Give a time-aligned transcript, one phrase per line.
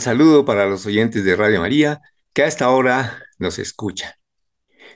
[0.00, 2.00] saludo para los oyentes de Radio María
[2.32, 4.12] que a esta hora nos escuchan.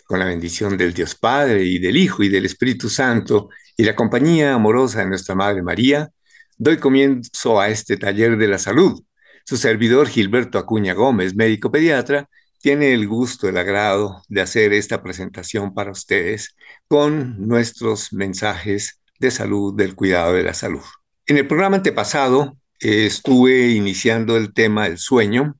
[0.04, 3.94] Con la bendición del Dios Padre y del Hijo y del Espíritu Santo y la
[3.94, 6.10] compañía amorosa de nuestra Madre María,
[6.58, 9.02] doy comienzo a este taller de la salud.
[9.44, 12.28] Su servidor Gilberto Acuña Gómez, médico pediatra,
[12.60, 16.54] tiene el gusto, el agrado de hacer esta presentación para ustedes
[16.86, 20.84] con nuestros mensajes de salud, del cuidado de la salud.
[21.26, 25.56] En el programa antepasado eh, estuve iniciando el tema del sueño.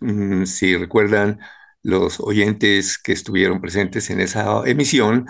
[0.00, 1.40] Mm, si recuerdan
[1.82, 5.26] los oyentes que estuvieron presentes en esa emisión,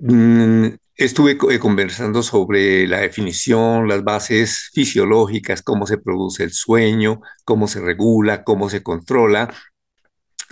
[0.00, 7.20] mm, estuve eh, conversando sobre la definición, las bases fisiológicas, cómo se produce el sueño,
[7.44, 9.54] cómo se regula, cómo se controla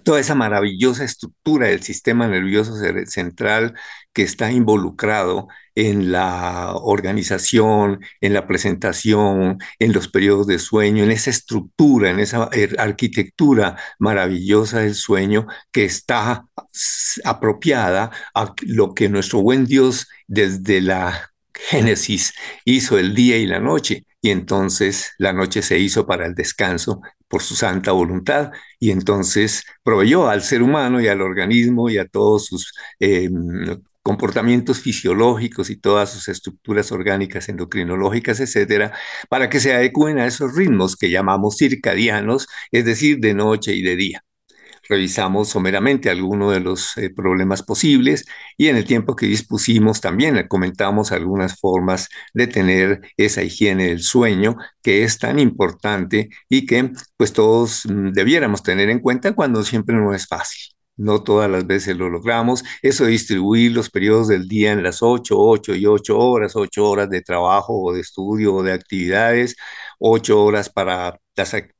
[0.09, 3.75] toda esa maravillosa estructura del sistema nervioso central
[4.15, 11.11] que está involucrado en la organización, en la presentación, en los periodos de sueño, en
[11.11, 16.47] esa estructura, en esa er, arquitectura maravillosa del sueño que está
[17.25, 22.33] apropiada a lo que nuestro buen Dios desde la Génesis
[22.65, 27.03] hizo el día y la noche, y entonces la noche se hizo para el descanso
[27.28, 28.53] por su santa voluntad.
[28.78, 34.81] Y entonces proveyó al ser humano y al organismo y a todos sus em, comportamientos
[34.81, 38.93] fisiológicos y todas sus estructuras orgánicas, endocrinológicas, etcétera,
[39.28, 43.83] para que se adecúen a esos ritmos que llamamos circadianos, es decir, de noche y
[43.83, 44.25] de día
[44.88, 48.26] revisamos someramente algunos de los eh, problemas posibles
[48.56, 54.03] y en el tiempo que dispusimos también comentamos algunas formas de tener esa higiene del
[54.03, 59.62] sueño que es tan importante y que pues todos mm, debiéramos tener en cuenta cuando
[59.65, 60.75] siempre no es fácil.
[60.97, 62.65] No todas las veces lo logramos.
[62.82, 66.91] Eso de distribuir los periodos del día en las 8, 8 y 8 horas, 8
[66.91, 69.54] horas de trabajo o de estudio o de actividades,
[70.00, 71.19] 8 horas para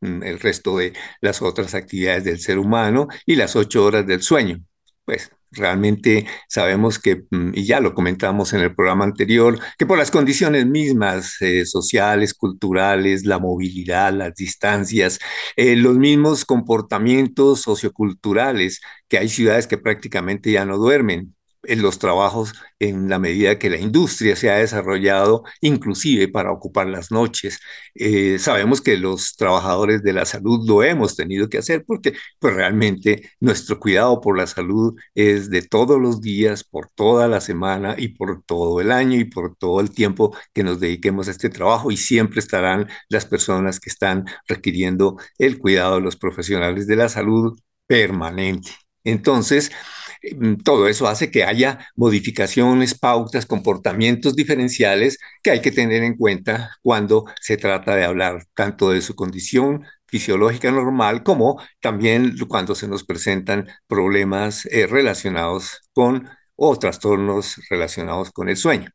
[0.01, 4.23] Mm, el resto de las otras actividades del ser humano y las ocho horas del
[4.23, 4.61] sueño.
[5.05, 9.99] Pues realmente sabemos que, mm, y ya lo comentamos en el programa anterior, que por
[9.99, 15.19] las condiciones mismas eh, sociales, culturales, la movilidad, las distancias,
[15.57, 21.35] eh, los mismos comportamientos socioculturales, que hay ciudades que prácticamente ya no duermen,
[21.69, 26.87] en los trabajos en la medida que la industria se ha desarrollado, inclusive para ocupar
[26.87, 27.61] las noches.
[27.95, 32.55] Eh, sabemos que los trabajadores de la salud lo hemos tenido que hacer porque pues,
[32.55, 37.95] realmente nuestro cuidado por la salud es de todos los días, por toda la semana
[37.99, 41.51] y por todo el año y por todo el tiempo que nos dediquemos a este
[41.51, 46.97] trabajo y siempre estarán las personas que están requiriendo el cuidado de los profesionales de
[46.97, 48.71] la salud permanente.
[49.05, 49.73] Entonces,
[50.65, 56.77] todo eso hace que haya modificaciones, pautas, comportamientos diferenciales que hay que tener en cuenta
[56.83, 62.89] cuando se trata de hablar tanto de su condición fisiológica normal como también cuando se
[62.89, 68.91] nos presentan problemas eh, relacionados con o trastornos relacionados con el sueño.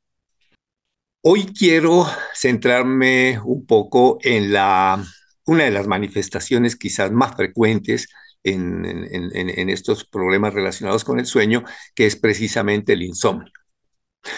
[1.22, 2.06] Hoy quiero
[2.36, 5.02] centrarme un poco en la,
[5.46, 8.10] una de las manifestaciones quizás más frecuentes
[8.44, 11.64] en, estos problemas relacionados con el sueño,
[11.96, 13.52] que es precisamente el insomnio.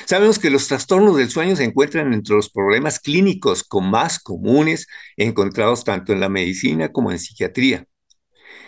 [0.05, 4.87] Sabemos que los trastornos del sueño se encuentran entre los problemas clínicos con más comunes
[5.15, 7.85] encontrados tanto en la medicina como en psiquiatría.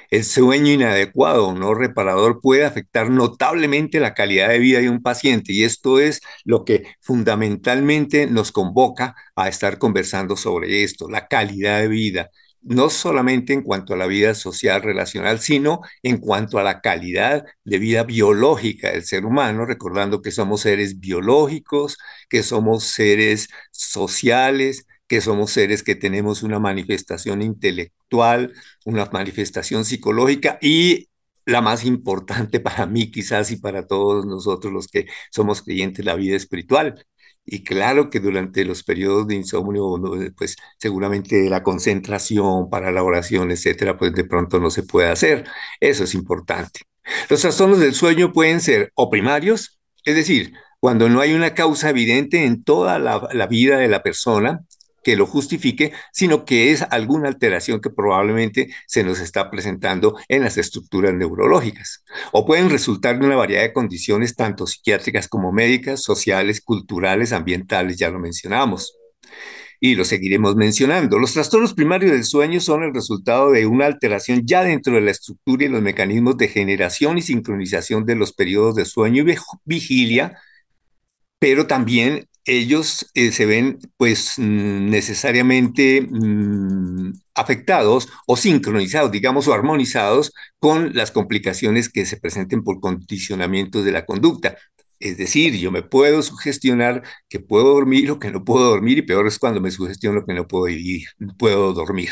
[0.10, 5.02] El sueño inadecuado o no reparador puede afectar notablemente la calidad de vida de un
[5.02, 11.28] paciente y esto es lo que fundamentalmente nos convoca a estar conversando sobre esto, la
[11.28, 12.30] calidad de vida,
[12.68, 17.46] no solamente en cuanto a la vida social relacional, sino en cuanto a la calidad
[17.64, 21.98] de vida biológica del ser humano, recordando que somos seres biológicos,
[22.30, 28.54] que somos seres sociales, que somos seres que tenemos una manifestación intelectual,
[28.86, 31.10] una manifestación psicológica y
[31.46, 36.16] la más importante para mí quizás y para todos nosotros los que somos creyentes, la
[36.16, 37.06] vida espiritual.
[37.50, 39.96] Y claro que durante los periodos de insomnio,
[40.38, 45.46] pues seguramente la concentración para la oración, etcétera, pues de pronto no se puede hacer.
[45.80, 46.82] Eso es importante.
[47.30, 51.90] Los trastornos del sueño pueden ser o primarios, es decir, cuando no hay una causa
[51.90, 54.66] evidente en toda la, la vida de la persona,
[55.08, 60.44] que lo justifique, sino que es alguna alteración que probablemente se nos está presentando en
[60.44, 62.04] las estructuras neurológicas.
[62.34, 67.96] O pueden resultar de una variedad de condiciones, tanto psiquiátricas como médicas, sociales, culturales, ambientales,
[67.96, 68.98] ya lo mencionamos
[69.80, 71.20] y lo seguiremos mencionando.
[71.20, 75.12] Los trastornos primarios del sueño son el resultado de una alteración ya dentro de la
[75.12, 80.38] estructura y los mecanismos de generación y sincronización de los periodos de sueño y vigilia,
[81.40, 90.34] pero también ellos eh, se ven pues necesariamente mm, afectados o sincronizados, digamos, o armonizados
[90.60, 94.58] con las complicaciones que se presenten por condicionamiento de la conducta.
[95.00, 99.02] Es decir, yo me puedo sugestionar que puedo dormir o que no puedo dormir y
[99.04, 101.08] peor es cuando me sugestiono que no puedo, vivir,
[101.38, 102.10] puedo dormir.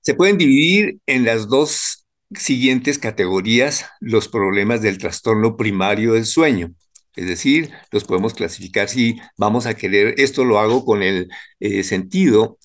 [0.00, 6.72] Se pueden dividir en las dos siguientes categorías los problemas del trastorno primario del sueño.
[7.18, 11.28] Es decir, los podemos clasificar si vamos a querer, esto lo hago con el
[11.58, 12.58] eh, sentido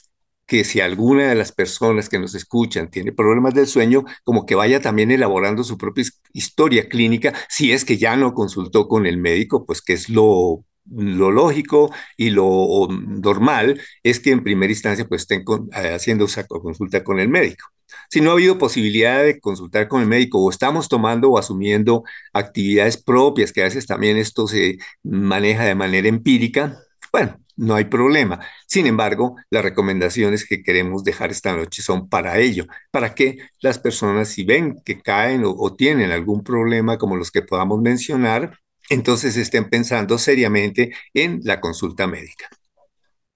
[0.46, 4.54] que si alguna de las personas que nos escuchan tiene problemas del sueño, como que
[4.54, 9.18] vaya también elaborando su propia historia clínica, si es que ya no consultó con el
[9.18, 15.08] médico, pues que es lo, lo lógico y lo normal, es que en primera instancia
[15.08, 15.44] pues estén
[15.76, 17.66] eh, haciendo esa consulta con el médico.
[18.14, 22.04] Si no ha habido posibilidad de consultar con el médico o estamos tomando o asumiendo
[22.32, 26.78] actividades propias, que a veces también esto se maneja de manera empírica,
[27.12, 28.40] bueno, no hay problema.
[28.68, 33.80] Sin embargo, las recomendaciones que queremos dejar esta noche son para ello, para que las
[33.80, 38.60] personas si ven que caen o, tienen algún problema como los que podamos mencionar,
[38.92, 42.48] entonces estén pensando seriamente en la consulta médica.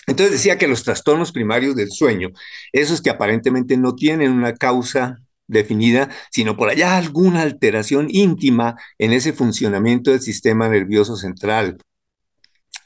[0.07, 2.29] Entonces decía que los trastornos primarios del sueño,
[2.71, 9.13] esos que aparentemente no tienen una causa definida, sino por allá alguna alteración íntima en
[9.13, 11.77] ese funcionamiento del sistema nervioso central,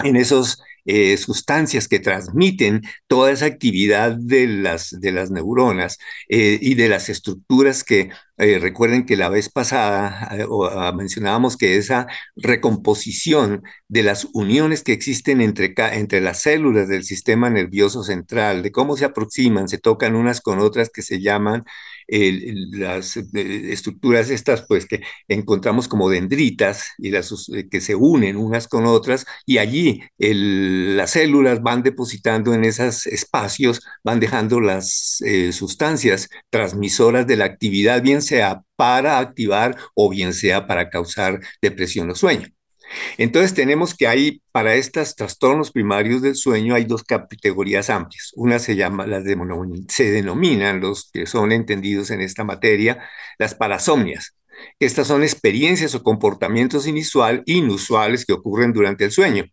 [0.03, 5.97] en esos eh, sustancias que transmiten toda esa actividad de las, de las neuronas
[6.29, 11.77] eh, y de las estructuras que eh, recuerden que la vez pasada ah, mencionábamos que
[11.77, 18.63] esa recomposición de las uniones que existen entre, entre las células del sistema nervioso central,
[18.63, 21.65] de cómo se aproximan, se tocan unas con otras que se llaman
[22.11, 27.33] las estructuras estas, pues que encontramos como dendritas y las
[27.69, 33.81] que se unen unas con otras y allí las células van depositando en esos espacios,
[34.03, 40.33] van dejando las eh, sustancias transmisoras de la actividad, bien sea para activar o bien
[40.33, 42.47] sea para causar depresión o sueño.
[43.17, 48.31] Entonces tenemos que hay para estos trastornos primarios del sueño hay dos categorías amplias.
[48.35, 49.23] Una se llama, las
[49.89, 53.03] se denominan los que son entendidos en esta materia,
[53.37, 54.35] las parasomnias.
[54.79, 59.45] Estas son experiencias o comportamientos inusual, inusuales que ocurren durante el sueño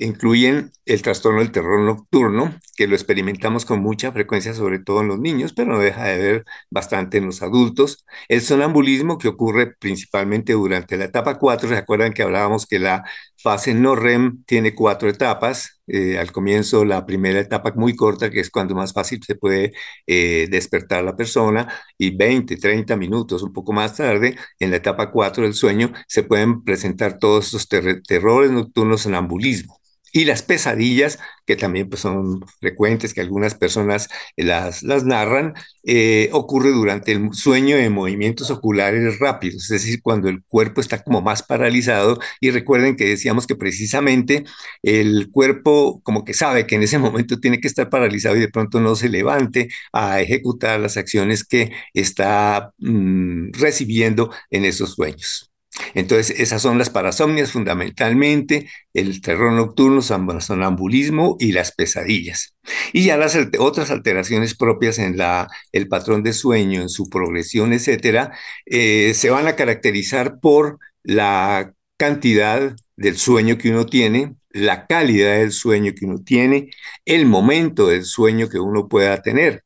[0.00, 5.08] incluyen el trastorno del terror nocturno, que lo experimentamos con mucha frecuencia, sobre todo en
[5.08, 8.06] los niños, pero no deja de ver bastante en los adultos.
[8.28, 11.68] El sonambulismo, que ocurre principalmente durante la etapa 4.
[11.68, 13.04] ¿Se acuerdan que hablábamos que la
[13.36, 15.80] fase no REM tiene cuatro etapas?
[15.86, 19.72] Eh, al comienzo, la primera etapa muy corta, que es cuando más fácil se puede
[20.06, 25.10] eh, despertar la persona, y 20, 30 minutos, un poco más tarde, en la etapa
[25.10, 27.68] 4 del sueño, se pueden presentar todos estos
[28.06, 29.78] terrores nocturnos sonambulismo
[30.12, 36.28] y las pesadillas, que también pues, son frecuentes, que algunas personas las, las narran, eh,
[36.32, 41.20] ocurre durante el sueño de movimientos oculares rápidos, es decir, cuando el cuerpo está como
[41.22, 42.18] más paralizado.
[42.40, 44.44] Y recuerden que decíamos que precisamente
[44.82, 48.48] el cuerpo como que sabe que en ese momento tiene que estar paralizado y de
[48.48, 55.47] pronto no se levante a ejecutar las acciones que está mm, recibiendo en esos sueños.
[55.94, 62.54] Entonces, esas son las parasomnias fundamentalmente, el terror nocturno, sonambulismo y las pesadillas.
[62.92, 67.72] Y ya las otras alteraciones propias en la, el patrón de sueño, en su progresión,
[67.72, 68.32] etcétera,
[68.66, 75.38] eh, se van a caracterizar por la cantidad del sueño que uno tiene, la calidad
[75.38, 76.70] del sueño que uno tiene,
[77.04, 79.64] el momento del sueño que uno pueda tener.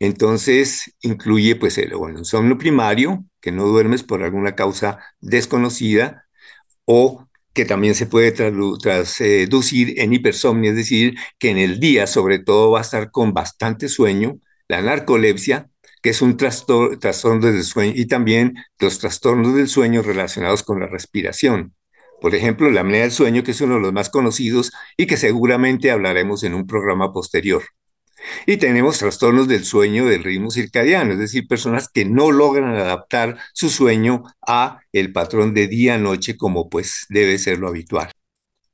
[0.00, 6.26] Entonces, incluye pues el, bueno, insomnio primario, que no duermes por alguna causa desconocida,
[6.84, 12.38] o que también se puede traducir en hipersomnia, es decir, que en el día sobre
[12.38, 15.68] todo va a estar con bastante sueño, la narcolepsia,
[16.02, 20.86] que es un trastorno del sueño, y también los trastornos del sueño relacionados con la
[20.86, 21.74] respiración.
[22.20, 25.16] Por ejemplo, la apnea del sueño, que es uno de los más conocidos y que
[25.16, 27.62] seguramente hablaremos en un programa posterior.
[28.46, 33.38] Y tenemos trastornos del sueño del ritmo circadiano, es decir, personas que no logran adaptar
[33.52, 38.10] su sueño a el patrón de día-noche como pues debe ser lo habitual.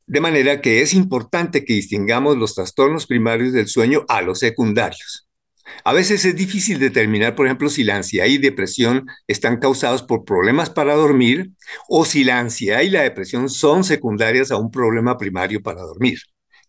[0.06, 5.26] De manera que es importante que distingamos los trastornos primarios del sueño a los secundarios.
[5.82, 10.24] A veces es difícil determinar, por ejemplo, si la ansiedad y depresión están causados por
[10.24, 11.52] problemas para dormir
[11.88, 16.18] o si la ansiedad y la depresión son secundarias a un problema primario para dormir.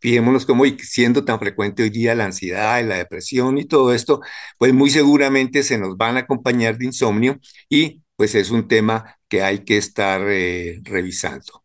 [0.06, 4.22] Fijémonos cómo siendo tan frecuente hoy día la ansiedad y la depresión y todo esto,
[4.60, 9.18] pues muy seguramente se nos van a acompañar de insomnio y pues es un tema
[9.28, 11.64] que hay que estar eh, revisando.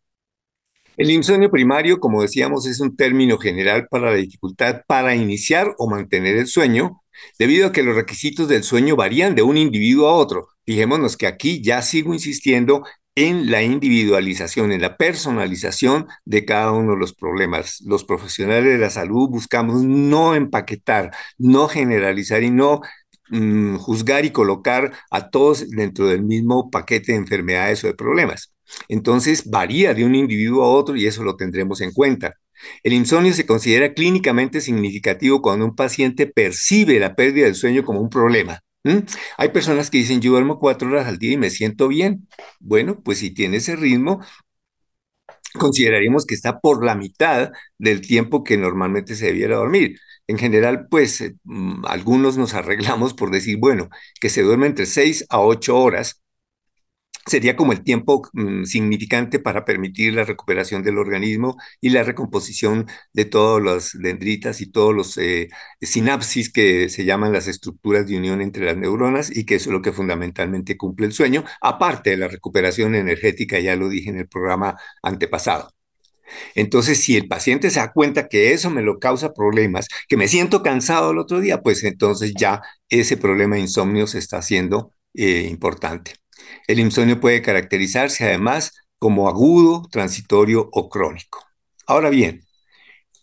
[0.97, 5.87] El insomnio primario, como decíamos, es un término general para la dificultad para iniciar o
[5.87, 7.03] mantener el sueño,
[7.37, 10.47] debido a que los requisitos del sueño varían de un individuo a otro.
[10.65, 12.81] Fijémonos que aquí ya sigo insistiendo
[13.15, 17.81] en la individualización, en la personalización de cada uno de los problemas.
[17.85, 22.81] Los profesionales de la salud buscamos no empaquetar, no generalizar y no
[23.29, 28.53] mm, juzgar y colocar a todos dentro del mismo paquete de enfermedades o de problemas.
[28.87, 32.35] Entonces varía de un individuo a otro y eso lo tendremos en cuenta.
[32.83, 37.99] El insomnio se considera clínicamente significativo cuando un paciente percibe la pérdida del sueño como
[38.01, 38.61] un problema.
[39.37, 42.27] Hay personas que dicen, yo duermo cuatro horas al día y me siento bien.
[42.59, 44.21] Bueno, pues si tiene ese ritmo,
[45.59, 49.99] consideraríamos que está por la mitad del tiempo que normalmente se debiera dormir.
[50.27, 54.85] En general, pues eh, mm, algunos nos arreglamos por decir, bueno, que se duerme entre
[54.85, 56.20] seis a ocho horas
[57.25, 62.87] sería como el tiempo mm, significante para permitir la recuperación del organismo y la recomposición
[63.13, 65.49] de todas las dendritas y todos los eh,
[65.81, 69.81] sinapsis que se llaman las estructuras de unión entre las neuronas y que es lo
[69.81, 74.27] que fundamentalmente cumple el sueño, aparte de la recuperación energética, ya lo dije en el
[74.27, 75.69] programa antepasado.
[76.55, 80.27] Entonces, si el paciente se da cuenta que eso me lo causa problemas, que me
[80.27, 84.93] siento cansado el otro día, pues entonces ya ese problema de insomnio se está haciendo
[85.13, 86.13] eh, importante.
[86.67, 91.43] El insomnio puede caracterizarse además como agudo, transitorio o crónico.
[91.87, 92.41] Ahora bien,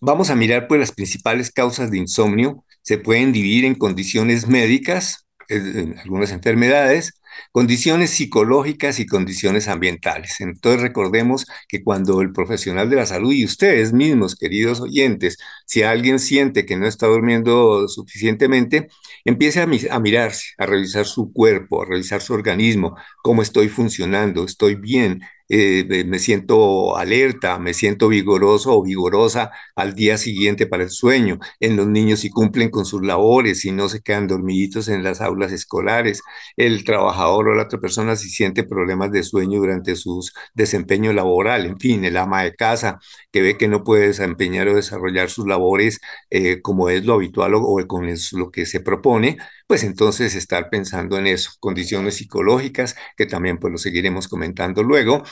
[0.01, 2.65] vamos a mirar pues las principales causas de insomnio.
[2.83, 7.18] Se pueden dividir en condiciones médicas, en algunas enfermedades,
[7.53, 10.41] condiciones psicológicas y condiciones ambientales.
[10.41, 15.83] Entonces recordemos que cuando el profesional de la salud y ustedes mismos, queridos oyentes, si
[15.83, 18.89] alguien siente que no está durmiendo suficientemente,
[19.25, 24.45] empiece a, a mirarse, a revisar su cuerpo, a revisar su organismo, cómo estoy funcionando,
[24.45, 30.83] estoy bien, eh, me siento alerta, me siento vigoroso o vigorosa al día siguiente para
[30.85, 31.39] el sueño.
[31.61, 35.21] En los niños si cumplen con sus labores, si no se quedan dormiditos en las
[35.21, 36.23] aulas escolares.
[36.57, 40.23] El trabajador o la otra persona si siente problemas de sueño durante su
[40.55, 41.67] desempeño laboral.
[41.67, 42.99] En fin, el ama de casa
[43.33, 46.01] que ve que no puede desempeñar o desarrollar sus labores
[46.31, 49.39] eh, como es lo habitual o, o con lo que se propone,
[49.69, 55.23] pues entonces estar pensando en eso, condiciones psicológicas, que también pues lo seguiremos comentando luego,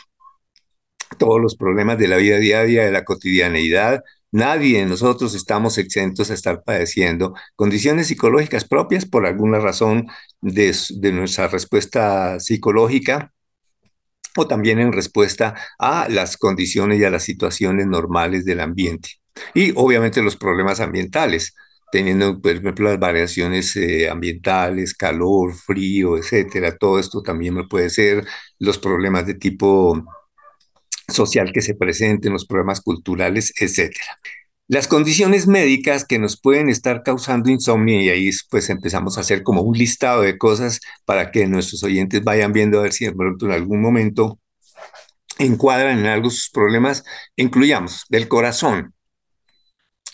[1.18, 4.04] todos los problemas de la vida diaria, de la cotidianeidad.
[4.32, 10.08] Nadie de nosotros estamos exentos a estar padeciendo condiciones psicológicas propias por alguna razón
[10.42, 10.74] de,
[11.12, 13.32] nuestra respuesta psicológica
[14.36, 19.12] o también en respuesta a las condiciones y a las situaciones normales del ambiente.
[19.54, 21.54] Y obviamente los problemas ambientales,
[21.92, 26.76] teniendo, por ejemplo, las variaciones eh, ambientales, calor, frío, etcétera.
[26.76, 28.26] Todo esto también puede ser
[28.58, 30.04] los problemas de tipo
[31.08, 34.18] social que se presenten, los problemas culturales, etcétera.
[34.68, 39.44] Las condiciones médicas que nos pueden estar causando insomnio, y ahí pues empezamos a hacer
[39.44, 43.14] como un listado de cosas para que nuestros oyentes vayan viendo a ver si en
[43.52, 44.40] algún momento
[45.38, 47.04] encuadran en algo sus problemas,
[47.36, 48.92] incluyamos del corazón,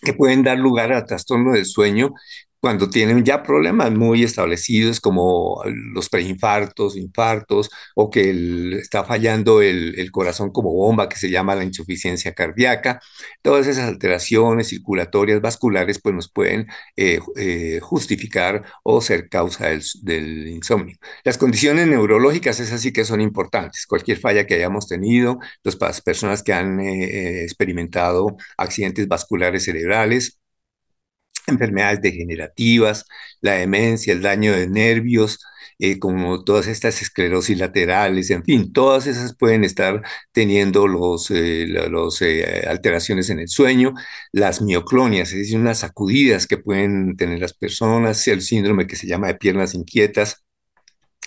[0.02, 2.14] que pueden dar lugar a trastorno del sueño,
[2.62, 10.10] cuando tienen ya problemas muy establecidos como los preinfartos, infartos, o que está fallando el,
[10.12, 13.00] corazón como bomba, que se llama la insuficiencia cardíaca,
[13.42, 19.66] todas esas alteraciones circulatorias vasculares pues nos pueden eh, eh, justificar o ser causa
[20.02, 20.96] del, insomnio.
[21.24, 23.86] Las condiciones neurológicas, esas sí que son importantes.
[23.88, 30.38] Cualquier falla que hayamos tenido, las personas que han eh, experimentado accidentes vasculares cerebrales,
[31.46, 33.06] enfermedades degenerativas,
[33.40, 35.38] la demencia, el daño de nervios,
[35.78, 41.66] eh, como todas estas esclerosis laterales, en fin, todas esas pueden estar teniendo los, eh,
[41.66, 43.92] los eh, alteraciones en el sueño,
[44.30, 49.08] las mioclonias, es decir, unas sacudidas que pueden tener las personas, el síndrome que se
[49.08, 50.44] llama de piernas inquietas,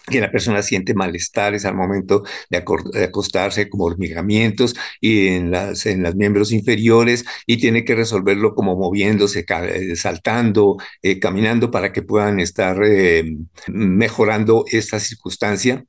[0.07, 2.63] que la persona siente malestares al momento de,
[3.03, 8.75] acostarse como hormigamientos y en las, en los miembros inferiores y tiene que resolverlo como
[8.75, 15.85] moviéndose, eh, saltando, eh, caminando para que puedan estar eh, mejorando esta circunstancia.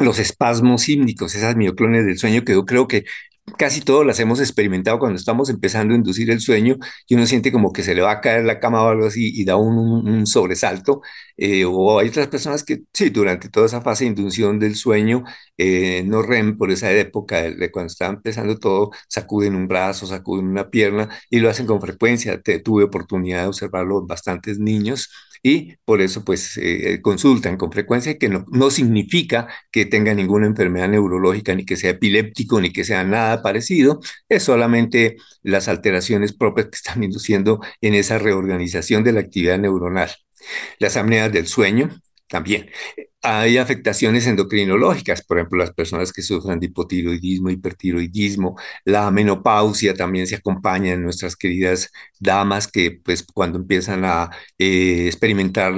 [0.00, 3.04] Los espasmos símnicos, esas mioclones del sueño que yo creo que
[3.58, 7.52] casi todos las hemos experimentado cuando estamos empezando a inducir el sueño y uno siente
[7.52, 10.26] como que se le va a caer la cama o algo así y da un,
[10.26, 11.02] sobresalto.
[11.36, 15.24] Eh, o hay otras personas que sí, durante toda esa fase de inducción del sueño,
[15.58, 20.46] eh, no REM, por esa época de, cuando está empezando todo, sacuden un brazo, sacuden
[20.48, 22.40] una pierna y lo hacen con frecuencia.
[22.64, 25.10] tuve oportunidad de observarlo en bastantes niños
[25.46, 30.88] y por eso pues eh, consultan con frecuencia, que no, significa que tenga ninguna enfermedad
[30.88, 36.32] neurológica, ni que sea epiléptico, ni que sea nada nada parecido, es solamente las alteraciones
[36.32, 40.10] propias que están induciendo en esa reorganización de la actividad neuronal.
[40.78, 41.90] Las apneas del sueño,
[42.26, 42.70] también.
[43.26, 48.54] Hay afectaciones endocrinológicas, por ejemplo, las personas que sufren de hipotiroidismo, hipertiroidismo,
[48.84, 51.90] la menopausia también se acompaña en nuestras queridas
[52.20, 55.72] damas que pues cuando empiezan a eh, experimentar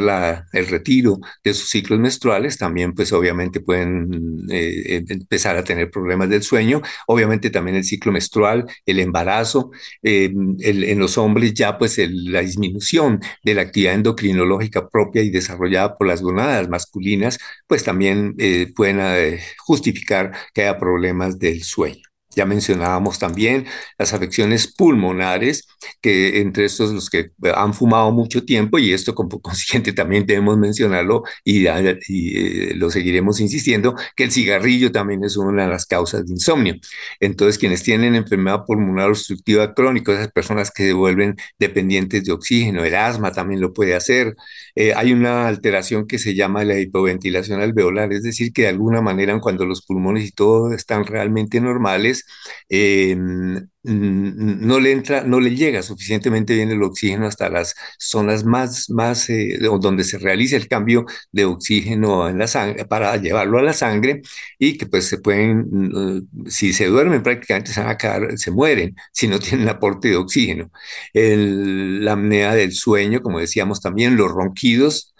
[0.52, 6.28] el retiro de sus ciclos menstruales, también pues obviamente pueden eh, empezar a tener problemas
[6.28, 9.70] del sueño, obviamente también el ciclo menstrual, el embarazo,
[10.02, 15.96] eh, en los hombres ya pues la disminución de la actividad endocrinológica propia y desarrollada
[15.96, 17.36] por las gonadas masculinas,
[17.66, 22.02] pues también eh, pueden eh, justificar que haya problemas del sueño.
[22.37, 23.66] Ya mencionábamos también
[23.99, 25.66] las afecciones pulmonares,
[26.02, 30.59] que entre estos los que han fumado mucho tiempo, y esto como consciente también debemos
[30.59, 36.26] mencionarlo y, eh, lo seguiremos insistiendo, que el cigarrillo también es una de las causas
[36.26, 36.75] de insomnio.
[37.21, 42.85] Entonces, quienes tienen enfermedad pulmonar obstructiva crónica, esas personas que se vuelven dependientes de oxígeno,
[42.85, 44.37] el asma también lo puede hacer.
[44.75, 49.01] Eh, hay una alteración que se llama la hipoventilación alveolar, es decir, que de alguna
[49.01, 52.25] manera cuando los pulmones y todo están realmente normales,
[52.68, 58.90] eh, no le entra, no le llega suficientemente bien el oxígeno hasta las zonas más,
[58.90, 63.62] más eh, donde se realiza el cambio de oxígeno en la sangre para llevarlo a
[63.62, 64.22] la sangre
[64.58, 67.96] y que pues se pueden, mm, si se duermen prácticamente se van
[68.38, 70.70] se mueren si no tienen aporte de oxígeno.
[71.14, 75.14] la apnea del sueño, como decíamos también, los ronquidos,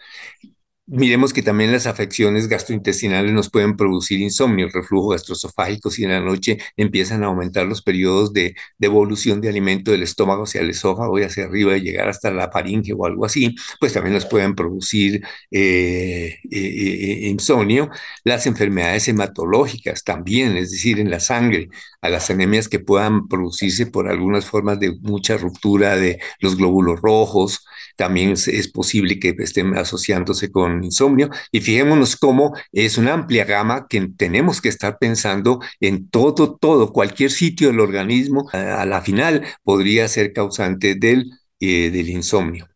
[0.89, 6.21] Miremos que también las afecciones gastrointestinales nos pueden producir insomnio, reflujo gastroesofágico, si en la
[6.21, 11.19] noche empiezan a aumentar los periodos de devolución de alimento del estómago hacia el esófago
[11.19, 14.55] y hacia arriba y llegar hasta la faringe o algo así, pues también nos pueden
[14.55, 17.91] producir eh, eh, eh, insomnio.
[18.23, 21.69] Las enfermedades hematológicas también, es decir, en la sangre,
[22.01, 27.01] a las anemias que puedan producirse por algunas formas de mucha ruptura de los glóbulos
[27.01, 27.65] rojos,
[27.97, 31.31] también es, posible que estén asociándose con insomnio.
[31.51, 36.93] Y fijémonos cómo es una amplia gama que tenemos que estar pensando en todo, todo,
[36.93, 42.69] cualquier sitio del organismo, a, la final podría ser causante del, eh, del insomnio.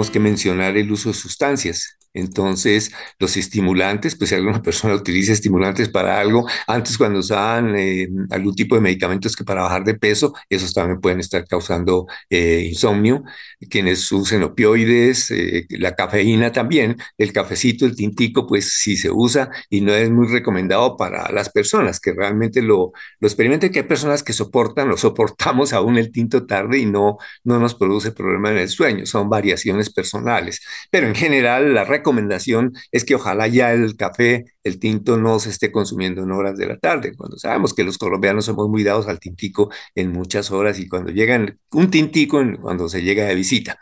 [0.00, 1.99] Tenemos que mencionar el uso de sustancias.
[2.12, 8.08] Entonces, los estimulantes, pues si alguna persona utiliza estimulantes para algo, antes cuando usaban eh,
[8.30, 12.66] algún tipo de medicamentos que para bajar de peso, esos también pueden estar causando eh,
[12.68, 13.22] insomnio.
[13.68, 19.50] Quienes usen opioides, eh, la cafeína también, el cafecito, el tintico, pues sí se usa
[19.68, 23.84] y no es muy recomendado para las personas que realmente lo, lo experimenten, que hay
[23.86, 28.50] personas que soportan, lo soportamos aún el tinto tarde y no, no nos produce problema
[28.50, 30.60] en el sueño, son variaciones personales.
[30.90, 35.50] Pero en general, la recomendación es que ojalá ya el café, el tinto no se
[35.50, 39.08] esté consumiendo en horas de la tarde, cuando sabemos que los colombianos somos muy dados
[39.08, 43.78] al tintico en muchas horas y cuando llegan un tintico cuando se llega de visita.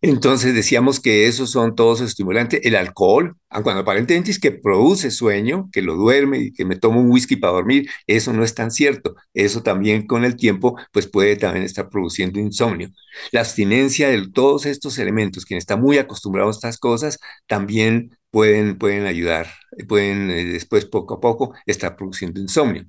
[0.00, 2.60] Entonces decíamos que esos son todos estimulantes.
[2.64, 6.76] El alcohol, ah, cuando aparentemente es que produce sueño, que lo duerme y que me
[6.76, 9.16] tomo un whisky para dormir, eso no es tan cierto.
[9.34, 12.90] Eso también con el tiempo pues puede también estar produciendo insomnio.
[13.32, 18.78] La abstinencia de todos estos elementos, quien está muy acostumbrado a estas cosas, también pueden,
[18.78, 19.48] pueden ayudar,
[19.84, 22.86] pueden eh, después poco a poco estar produciendo insomnio.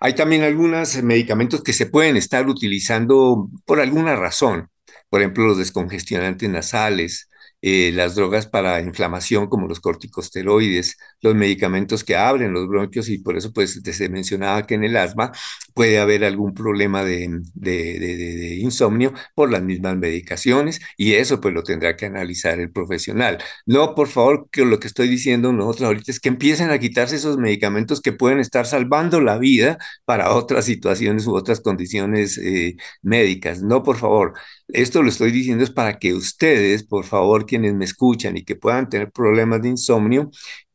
[0.00, 4.68] Hay también algunos medicamentos que se pueden estar utilizando por alguna razón,
[5.08, 7.29] por ejemplo los descongestionantes nasales,
[7.62, 13.18] eh, las drogas para inflamación como los corticosteroides, los medicamentos que abren los bronquios y
[13.18, 15.32] por eso pues se mencionaba que en el asma
[15.74, 21.54] puede haber algún problema de, de, de, insomnio por las mismas medicaciones y eso pues
[21.54, 23.38] lo tendrá que analizar el profesional.
[23.66, 27.16] No, por favor, que lo que estoy diciendo nosotros ahorita es que empiecen a quitarse
[27.16, 32.76] esos medicamentos que pueden estar salvando la vida para otras situaciones u otras condiciones eh,
[33.02, 33.62] médicas.
[33.62, 34.34] No, por favor,
[34.74, 38.56] esto lo estoy diciendo es para que ustedes, por favor, quienes me escuchan y que
[38.56, 40.30] puedan tener problemas de insomnio,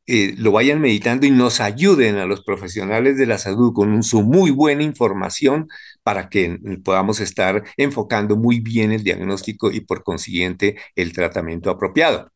[0.08, 4.22] eh, lo vayan meditando y nos ayuden a los profesionales de la salud con su
[4.22, 5.68] muy buena información
[6.04, 12.32] para que podamos estar enfocando muy bien el diagnóstico y por consiguiente el tratamiento apropiado.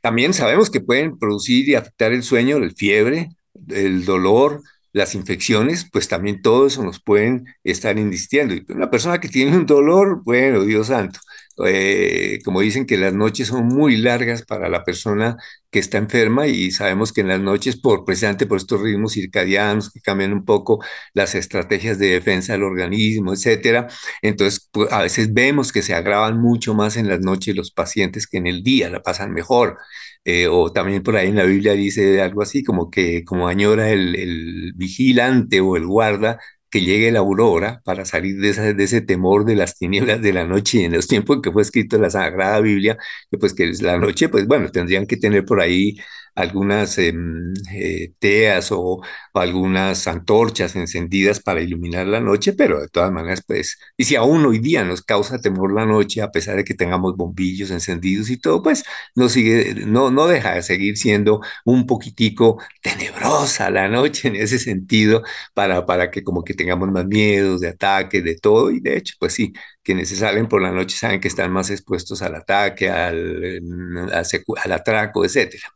[0.00, 3.28] También sabemos que pueden producir y afectar el sueño, la fiebre,
[3.68, 4.62] el dolor,
[4.96, 8.54] las infecciones, pues también todo eso nos pueden estar indistiendo.
[8.54, 11.20] Y una persona que tiene un dolor, bueno, Dios santo,
[11.64, 15.36] eh, como dicen que las noches son muy largas para la persona
[15.70, 19.90] que está enferma y sabemos que en las noches, por, precisamente por estos ritmos circadianos
[19.90, 20.82] que cambian un poco
[21.14, 23.88] las estrategias de defensa del organismo, etcétera,
[24.22, 28.26] entonces pues, a veces vemos que se agravan mucho más en las noches los pacientes
[28.26, 29.78] que en el día, la pasan mejor.
[30.24, 33.90] Eh, o también por ahí en la Biblia dice algo así como que como añora
[33.90, 36.38] el, el vigilante o el guarda
[36.70, 38.50] que llegue la aurora para salir de,
[38.84, 41.62] ese temor de las tinieblas de la noche y en los tiempos en que fue
[41.62, 42.98] escrito la Sagrada Biblia,
[43.30, 45.96] que pues que es la noche, pues bueno, tendrían que tener por ahí
[46.36, 49.02] algunas em, eh, teas o,
[49.34, 54.46] algunas antorchas encendidas para iluminar la noche, pero de todas maneras, pues, y si aún
[54.46, 58.36] hoy día nos causa temor la noche, a pesar de que tengamos bombillos encendidos y
[58.38, 64.28] todo, pues no sigue, no, no deja de seguir siendo un poquitico tenebrosa la noche
[64.28, 65.22] en ese sentido,
[65.54, 69.14] para, para que como que tengamos más miedos de ataque, de todo, y de hecho,
[69.18, 72.90] pues sí, quienes se salen por la noche saben que están más expuestos al ataque,
[72.90, 73.60] al,
[74.64, 75.75] al atraco, etcétera.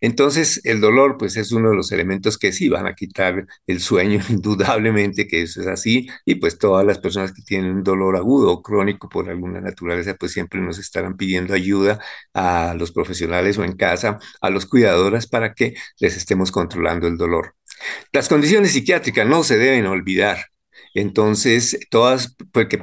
[0.00, 3.80] Entonces, el dolor, pues es uno de los elementos que sí van a quitar el
[3.80, 8.16] sueño, indudablemente que eso es así, y pues todas las personas que tienen un dolor
[8.16, 12.00] agudo o crónico por alguna naturaleza, pues siempre nos estarán pidiendo ayuda
[12.34, 17.16] a los profesionales o en casa, a los cuidadoras para que les estemos controlando el
[17.16, 17.54] dolor.
[18.12, 20.50] Las condiciones psiquiátricas no se deben olvidar.
[20.98, 22.80] Entonces, todas, porque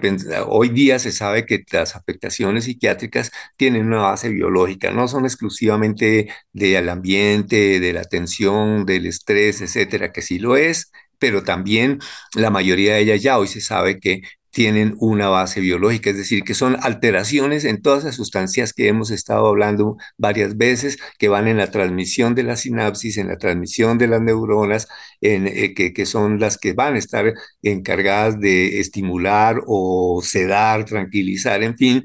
[0.47, 6.29] hoy día se sabe que las afectaciones psiquiátricas tienen una base biológica, no son exclusivamente
[6.51, 11.99] del ambiente, de la tensión, del estrés, etcétera, que sí lo es, pero también
[12.35, 14.21] la mayoría de ellas ya hoy se sabe que
[14.53, 19.09] tienen una base biológica, es decir, que son alteraciones en todas las sustancias que hemos
[19.09, 23.97] estado hablando varias veces, que van en la transmisión de la sinapsis, en la transmisión
[23.97, 24.87] de las neuronas,
[25.21, 31.75] eh, que, son las que van a estar encargadas de estimular o sedar, tranquilizar, en
[31.75, 32.03] fin.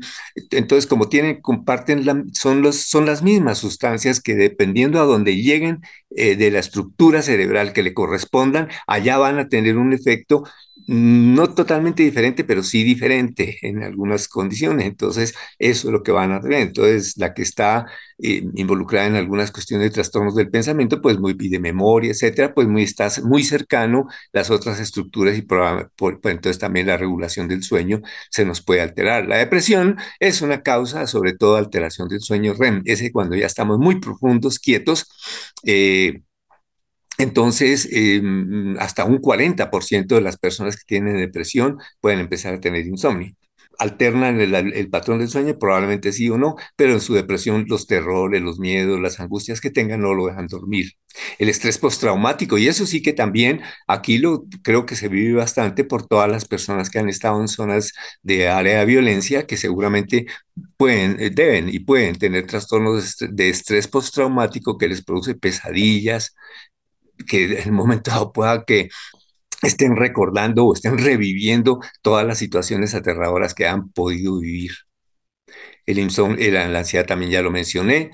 [0.51, 5.83] Entonces, como tienen, comparten, son, los, son las mismas sustancias que dependiendo a donde lleguen
[6.17, 10.45] eh, de la estructura cerebral que le correspondan, allá van a tener un efecto
[10.89, 14.87] no totalmente diferente, pero sí diferente en algunas condiciones.
[14.87, 16.61] Entonces, eso es lo que van a tener.
[16.63, 17.87] Entonces, la que está
[18.23, 22.67] eh, involucrada en algunas cuestiones de trastornos del pensamiento, pues muy de memoria, etcétera, pues
[22.69, 27.63] muy está muy cercano las otras estructuras y por, pues, entonces también la regulación del
[27.63, 29.27] sueño se nos puede alterar.
[29.27, 33.79] La depresión es una causa, sobre todo, alteración del sueño REM, ese cuando ya estamos
[33.79, 35.07] muy profundos, quietos.
[35.65, 36.23] Eh,
[37.19, 42.87] entonces, em, hasta un 40% de las personas que tienen depresión pueden empezar a tener
[42.87, 43.35] insomnio.
[43.79, 48.43] Alternan el, patrón del sueño, probablemente sí o no, pero en su depresión los terrores,
[48.43, 50.93] los miedos, las angustias que tengan no lo dejan dormir.
[51.39, 55.85] El estrés postraumático, y eso sí que también aquí lo creo que se vive bastante
[55.85, 60.27] por todas las personas que han estado en zonas de área de violencia, que seguramente
[60.77, 66.35] pueden, eh, deben y pueden tener trastornos de estrés postraumático que les produce pesadillas,
[67.27, 68.89] que en momento dado pueda que
[69.63, 74.73] estén recordando o estén reviviendo todas las situaciones aterradoras que han podido vivir.
[75.87, 78.11] El insomnio, la ansiedad también ya lo mencioné,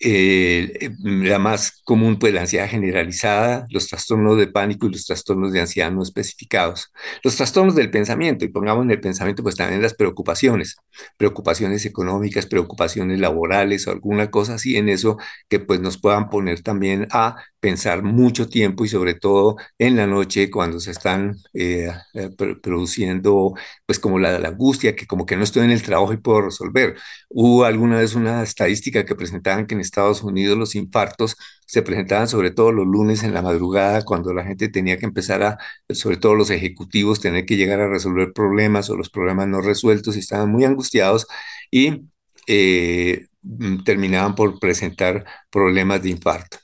[0.00, 5.52] eh, la más común, pues la ansiedad generalizada, los trastornos de pánico y los trastornos
[5.52, 6.92] de ansiedad no especificados.
[7.24, 10.76] Los trastornos del pensamiento, y pongamos en el pensamiento, pues también las preocupaciones,
[11.16, 15.16] preocupaciones económicas, preocupaciones laborales o alguna cosa así en eso
[15.48, 20.06] que pues nos puedan poner también a pensar mucho tiempo y sobre todo en la
[20.06, 22.30] noche cuando se están eh, eh,
[22.62, 23.54] produciendo
[23.86, 26.96] pues como la, angustia que como que no estoy en el trabajo y puedo resolver.
[27.28, 32.28] Hubo alguna vez una estadística que presentaban que en Estados Unidos los infartos se presentaban
[32.28, 35.58] sobre todo los lunes en la madrugada cuando la gente tenía que empezar a,
[35.90, 40.16] sobre todo los ejecutivos, tener que llegar a resolver problemas o los problemas no resueltos
[40.16, 41.26] y estaban muy angustiados
[41.70, 42.02] y
[42.46, 46.58] eh, mm, terminaban por presentar problemas de infarto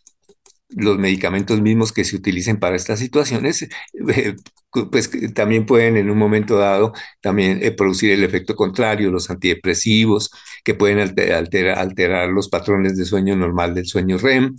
[0.77, 3.63] los medicamentos mismos que se utilicen para estas situaciones,
[4.09, 4.37] eh,
[4.91, 10.31] pues también pueden en un momento dado también eh, producir el efecto contrario, los antidepresivos,
[10.65, 14.57] que pueden alterar, alterar los patrones de sueño normal del sueño REM.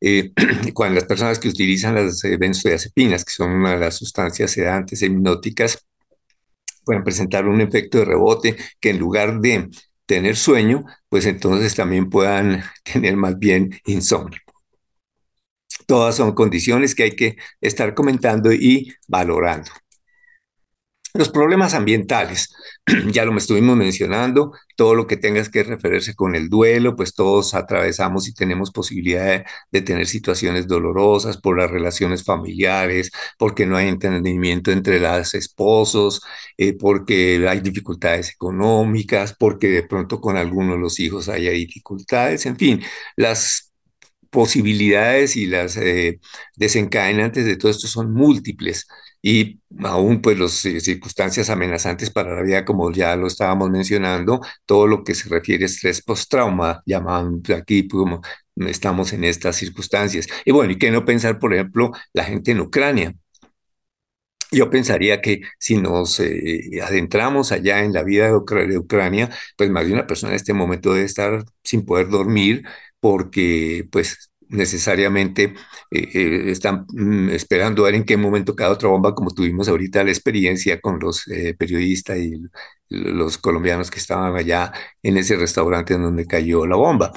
[0.00, 0.32] Eh,
[0.74, 5.06] cuando las personas que utilizan las benzodiazepinas, que son una de las sustancias sedantes e
[5.06, 5.86] hipnóticas,
[6.84, 9.68] pueden presentar un efecto de rebote que en lugar de
[10.06, 14.40] tener sueño, pues entonces también puedan tener más bien insomnio.
[15.90, 19.72] Todas son condiciones que hay que estar comentando y valorando.
[21.14, 22.54] Los problemas ambientales,
[23.10, 27.54] ya lo estuvimos mencionando, todo lo que tengas que referirse con el duelo, pues todos
[27.54, 33.88] atravesamos y tenemos posibilidad de, tener situaciones dolorosas por las relaciones familiares, porque no hay
[33.88, 36.22] entendimiento entre los esposos,
[36.56, 42.46] eh, porque hay dificultades económicas, porque de pronto con algunos de los hijos haya dificultades,
[42.46, 42.80] en fin,
[43.16, 43.69] las
[44.30, 46.20] posibilidades y las eh,
[46.56, 48.86] desencadenantes de todo esto son múltiples
[49.22, 54.40] y aún pues las eh, circunstancias amenazantes para la vida, como ya lo estábamos mencionando,
[54.66, 58.20] todo lo que se refiere a estrés post-trauma, llaman aquí pues,
[58.66, 60.26] estamos en estas circunstancias.
[60.44, 63.14] Y bueno, y qué no pensar, por ejemplo, la gente en Ucrania.
[64.52, 69.86] Yo pensaría que si nos eh, adentramos allá en la vida de, Ucrania, pues más
[69.86, 72.64] de una persona en este momento debe estar sin poder dormir
[72.98, 75.54] porque pues necesariamente
[75.92, 79.68] eh, eh, están mm, esperando a ver en qué momento cae otra bomba, como tuvimos
[79.68, 81.24] ahorita la experiencia con los
[81.56, 82.32] periodistas y
[82.88, 87.12] los colombianos que estaban allá en ese restaurante en donde cayó la bomba.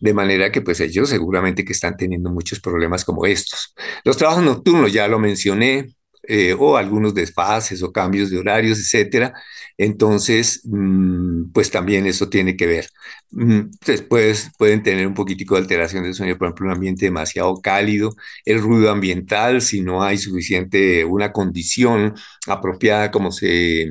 [0.00, 3.74] De manera que pues ellos seguramente que están teniendo muchos problemas como estos.
[4.04, 5.97] Los trabajos nocturnos, ya lo mencioné,
[6.28, 9.32] eh, o algunos desfases o cambios de horarios, etcétera.
[9.76, 12.88] Entonces, mm, pues también eso tiene que ver.
[13.30, 17.60] Mm, después pueden tener un poquitico de alteración del sueño, por ejemplo, un ambiente demasiado
[17.60, 18.14] cálido,
[18.44, 22.14] el ruido ambiental, si no hay suficiente, una condición
[22.46, 23.82] apropiada como se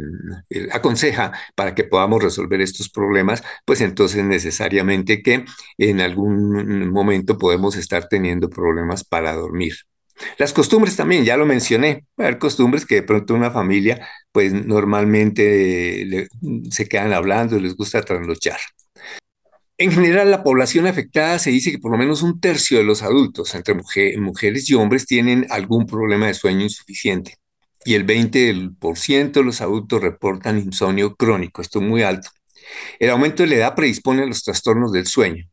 [0.49, 5.45] eh, aconseja para que podamos resolver estos problemas, pues entonces necesariamente que
[5.77, 9.75] en algún momento podemos estar teniendo problemas para dormir.
[10.37, 16.27] Las costumbres también, ya lo mencioné, hay costumbres que de pronto una familia, pues normalmente
[16.69, 18.59] se quedan hablando y les gusta trasnochar.
[19.79, 23.03] En general, la población afectada se dice que por lo menos un tercio de los
[23.03, 27.35] adultos, entre mujeres y hombres, tienen algún problema de sueño insuficiente.
[27.85, 32.29] Y el 20% de los adultos reportan insomnio crónico, esto es muy alto.
[32.99, 35.47] El aumento de la edad predispone a los trastornos del sueño.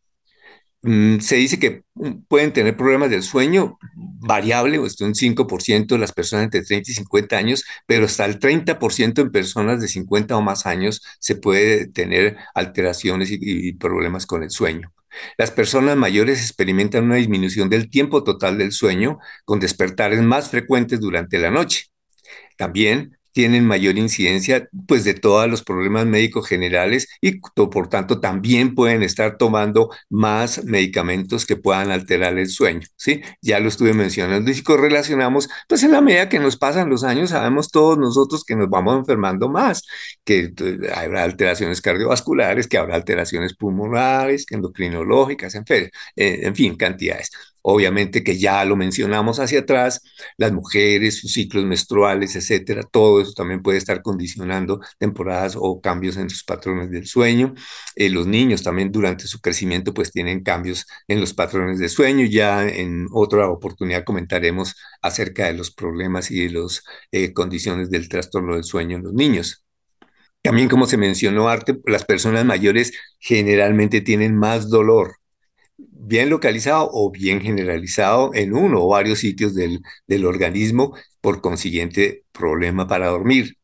[0.85, 1.83] Mm, se dice que
[2.29, 6.95] pueden tener problemas del sueño variable, hasta un 5% de las personas entre 30 y
[6.95, 11.87] 50 años, pero hasta el 30% en personas de 50 o más años se puede
[11.89, 14.93] tener alteraciones y problemas con el sueño.
[15.39, 21.01] Las personas mayores experimentan una disminución del tiempo total del sueño con despertares más frecuentes
[21.01, 21.87] durante la noche.
[22.59, 28.75] También tienen mayor incidencia pues de todos los problemas médicos generales y por tanto también
[28.75, 33.23] pueden estar tomando más medicamentos que puedan alterar el sueño, ¿sí?
[33.43, 37.05] Ya lo estuve mencionando y si correlacionamos, pues en la medida que nos pasan los
[37.05, 39.85] años sabemos todos nosotros que nos vamos enfermando más,
[40.25, 47.31] que eh, habrá alteraciones cardiovasculares, que habrá alteraciones pulmonares, endocrinológicas, en eh, en fin, cantidades.
[47.67, 50.03] Obviamente que ya lo mencionamos hacia atrás,
[50.37, 56.19] las mujeres, sus ciclos menstruales, etcétera, todo eso también puede estar condicionando temporadas o cambios
[56.19, 57.55] en sus patrones del sueño.
[57.97, 62.27] Eh, los niños también durante su crecimiento pues tienen cambios en los patrones de sueño.
[62.27, 68.11] Ya en otra oportunidad comentaremos acerca de los problemas y de las eh, condiciones del
[68.11, 69.65] trastorno del sueño en los niños.
[70.43, 75.17] También, como se mencionó, Arte, las personas mayores generalmente tienen más dolor
[75.77, 82.25] bien localizado o bien generalizado en uno o varios sitios del, del organismo, por consiguiente,
[82.33, 83.57] problema para dormir.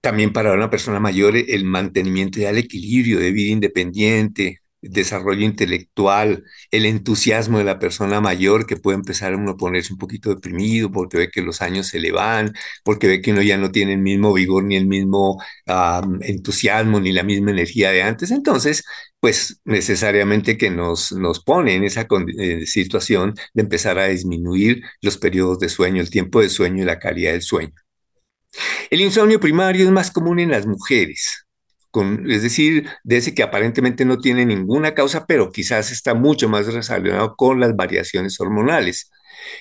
[0.00, 6.86] También para una persona mayor el mantenimiento del equilibrio de vida independiente, desarrollo intelectual, el
[6.86, 10.90] entusiasmo de la persona mayor que puede empezar a uno a ponerse un poquito deprimido
[10.90, 13.92] porque ve que los años se le van, porque ve que uno ya no tiene
[13.94, 15.40] el mismo vigor ni el mismo
[16.22, 18.30] entusiasmo ni la misma energía de antes.
[18.32, 18.84] Entonces,
[19.22, 22.08] pues necesariamente que nos, nos pone en esa
[22.40, 26.86] eh, situación de empezar a disminuir los periodos de sueño, el tiempo de sueño y
[26.86, 27.72] la calidad del sueño.
[28.90, 31.46] El insomnio primario es más común en las mujeres,
[32.26, 36.66] es decir, de ese que aparentemente no tiene ninguna causa, pero quizás está mucho más
[36.66, 39.08] relacionado con las variaciones hormonales.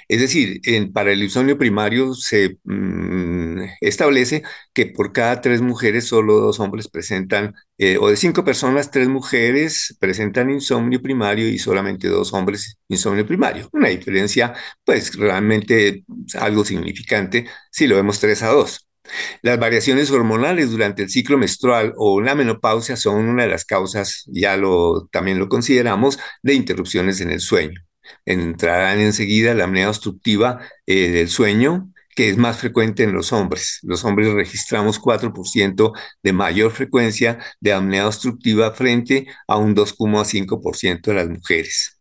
[0.08, 0.62] Es decir,
[0.94, 6.88] para el insomnio primario se mm, establece que por cada tres mujeres solo dos hombres
[6.90, 12.78] presentan, eh, o de cinco personas, tres mujeres presentan insomnio primario y solamente dos hombres
[12.88, 13.70] insomnio primario.
[13.74, 16.04] Una diferencia, pues realmente
[16.40, 18.88] algo significante si lo vemos tres a dos.
[19.42, 24.24] Las variaciones hormonales durante el ciclo menstrual o la menopausia son una de las causas,
[24.28, 27.82] ya lo, también lo consideramos, de interrupciones en el sueño
[28.26, 33.80] entrarán enseguida la apnea obstructiva eh, del sueño, que es más frecuente en los hombres.
[33.84, 35.94] Los hombres registramos 4%
[36.24, 42.00] de mayor frecuencia de apnea obstructiva frente a un 2,5% de las mujeres.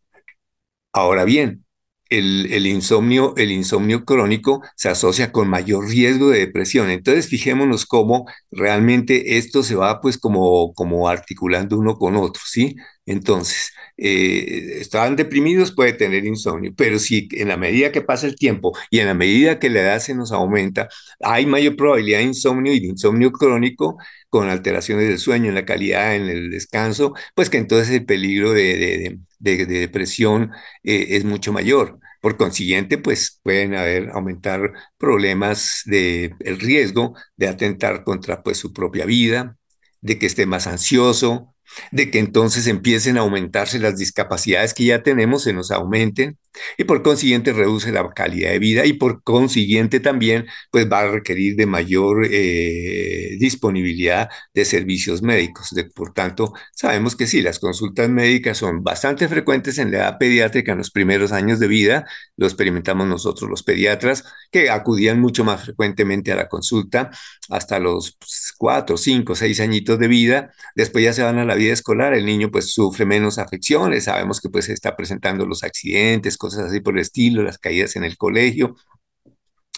[0.93, 1.65] Ahora bien,
[2.11, 6.89] el, insomnio, el insomnio crónico se asocia con mayor riesgo de depresión.
[6.89, 12.75] Entonces, fijémonos cómo realmente esto se va pues como, como articulando uno con otro, ¿sí?
[13.05, 13.71] Entonces,
[14.03, 18.75] eh, estaban deprimidos, puede tener insomnio, pero si en la medida que pasa el tiempo
[18.89, 22.73] y en la medida que la edad se nos aumenta, hay mayor probabilidad de insomnio
[22.73, 23.97] y de insomnio crónico
[24.29, 28.53] con alteraciones del sueño, en la calidad, en el descanso, pues que entonces el peligro
[28.53, 30.51] de, depresión
[30.83, 31.99] eh, es mucho mayor.
[32.21, 38.73] Por consiguiente, pues pueden haber aumentar problemas de el riesgo de atentar contra pues su
[38.73, 39.57] propia vida,
[40.01, 41.50] de que esté más ansioso,
[41.91, 46.37] de que entonces empiecen a aumentarse las discapacidades que ya tenemos, se nos aumenten
[46.77, 51.07] y por consiguiente reduce la calidad de vida y por consiguiente también pues va a
[51.11, 55.69] requerir de mayor eh, disponibilidad de servicios médicos.
[55.95, 60.73] por tanto, sabemos que sí, las consultas médicas son bastante frecuentes en la edad pediátrica
[60.73, 62.05] en los primeros años de vida,
[62.37, 67.11] lo experimentamos nosotros los pediatras, que acudían mucho más frecuentemente a la consulta
[67.49, 71.55] hasta los pues, cuatro, cinco, seis añitos de vida, después ya se van a la
[71.69, 76.65] escolar, el niño pues sufre menos afecciones, sabemos que pues está presentando los accidentes, cosas
[76.65, 78.75] así por el estilo, las caídas en el colegio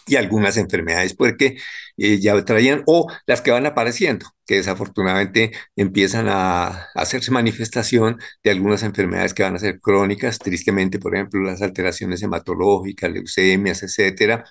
[0.06, 1.58] y algunas enfermedades porque
[1.98, 8.52] eh, ya traían o las que van apareciendo, que desafortunadamente empiezan a, hacerse manifestación de
[8.52, 14.44] algunas enfermedades que van a ser crónicas, tristemente, por ejemplo, las alteraciones hematológicas, leucemias, etcétera,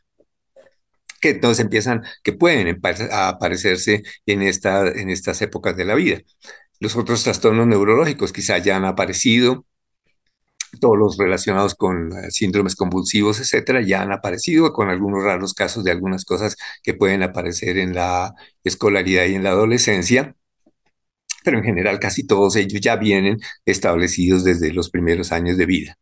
[1.21, 2.81] que entonces empiezan, que pueden
[3.13, 6.19] aparecerse en, en estas épocas de la vida.
[6.83, 9.65] Los otros trastornos neurológicos quizá ya han aparecido,
[10.81, 15.85] todos los relacionados con eh, síndromes convulsivos, etcétera, ya han aparecido con algunos raros casos
[15.85, 20.35] de algunas cosas que pueden aparecer en la escolaridad y en la adolescencia,
[21.45, 25.99] pero en general casi todos ellos ya vienen establecidos desde los primeros años de vida.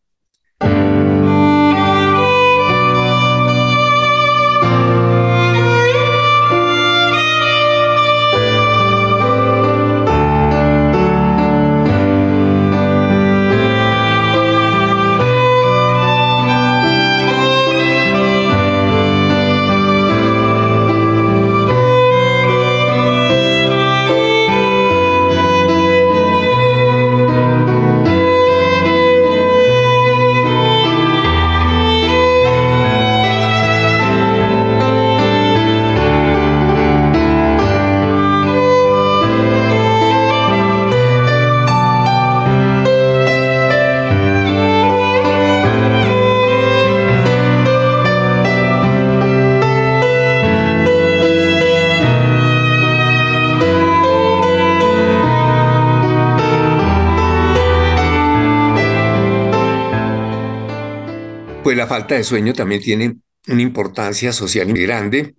[61.81, 63.17] La falta de sueño también tiene
[63.49, 65.35] una importancia social muy grande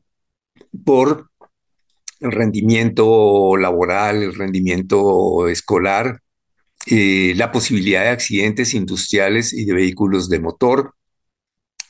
[0.84, 1.30] por
[2.20, 6.22] el rendimiento laboral, el rendimiento escolar,
[6.88, 10.96] eh, la posibilidad de accidentes industriales y de vehículos de motor.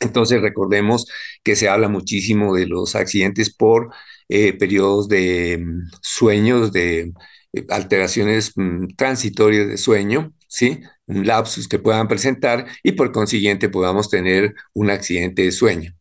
[0.02, 1.06] Entonces recordemos
[1.43, 3.93] que se habla muchísimo de los accidentes por
[4.28, 7.14] eh, periodos de mm, sueños, de
[7.54, 10.82] eh, alteraciones mm, transitorias de sueño, ¿sí?
[11.08, 15.93] Un lapsus que puedan presentar y por consiguiente podamos tener un accidente de sueño.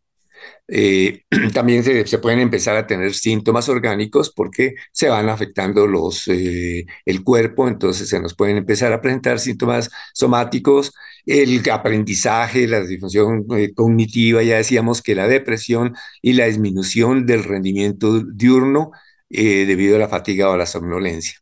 [0.68, 1.24] Eh,
[1.54, 7.22] también se, pueden empezar a tener síntomas orgánicos porque se van afectando los, eh, el
[7.24, 10.92] cuerpo, entonces se nos pueden empezar a presentar síntomas somáticos,
[11.26, 17.44] el aprendizaje, la disfunción eh, cognitiva, ya decíamos que la depresión y la disminución del
[17.44, 18.90] rendimiento diurno
[19.28, 21.39] debido a la fatiga o a la somnolencia.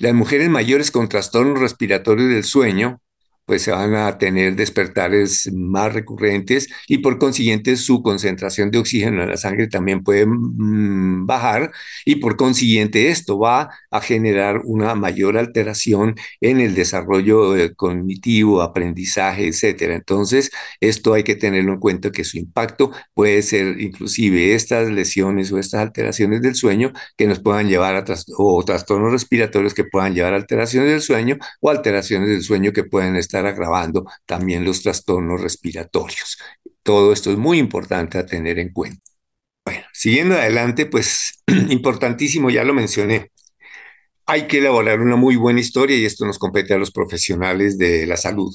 [0.00, 3.02] Las mujeres mayores con trastornos respiratorios del sueño
[3.50, 9.24] pues se van a tener despertares más recurrentes y por consiguiente su concentración de oxígeno
[9.24, 11.72] en la sangre también puede mm, bajar
[12.04, 18.62] y por consiguiente esto va a generar una mayor alteración en el desarrollo eh, cognitivo,
[18.62, 19.96] aprendizaje, etcétera.
[19.96, 25.50] Entonces, esto hay que tenerlo en cuenta que su impacto puede ser inclusive estas lesiones
[25.50, 30.34] o estas alteraciones del sueño que nos puedan llevar a trastornos respiratorios que puedan llevar
[30.34, 35.40] a alteraciones del sueño o alteraciones del sueño que pueden estar agravando también los trastornos
[35.40, 36.38] respiratorios.
[36.82, 39.02] Todo esto es muy importante a tener en cuenta.
[39.64, 43.30] Bueno, siguiendo adelante, pues importantísimo, ya lo mencioné,
[44.26, 48.06] hay que elaborar una muy buena historia y esto nos compete a los profesionales de
[48.06, 48.54] la salud.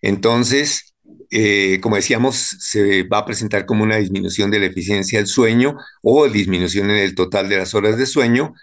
[0.00, 0.94] Entonces,
[1.30, 5.76] eh, como decíamos, se va a presentar como una disminución de la eficiencia del sueño
[6.02, 8.54] o disminución en el total de las horas de sueño,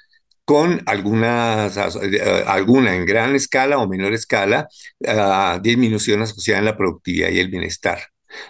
[0.49, 4.67] con algunas, eh, alguna en gran escala o menor escala,
[5.01, 7.99] uh, disminución asociada en la productividad y el bienestar.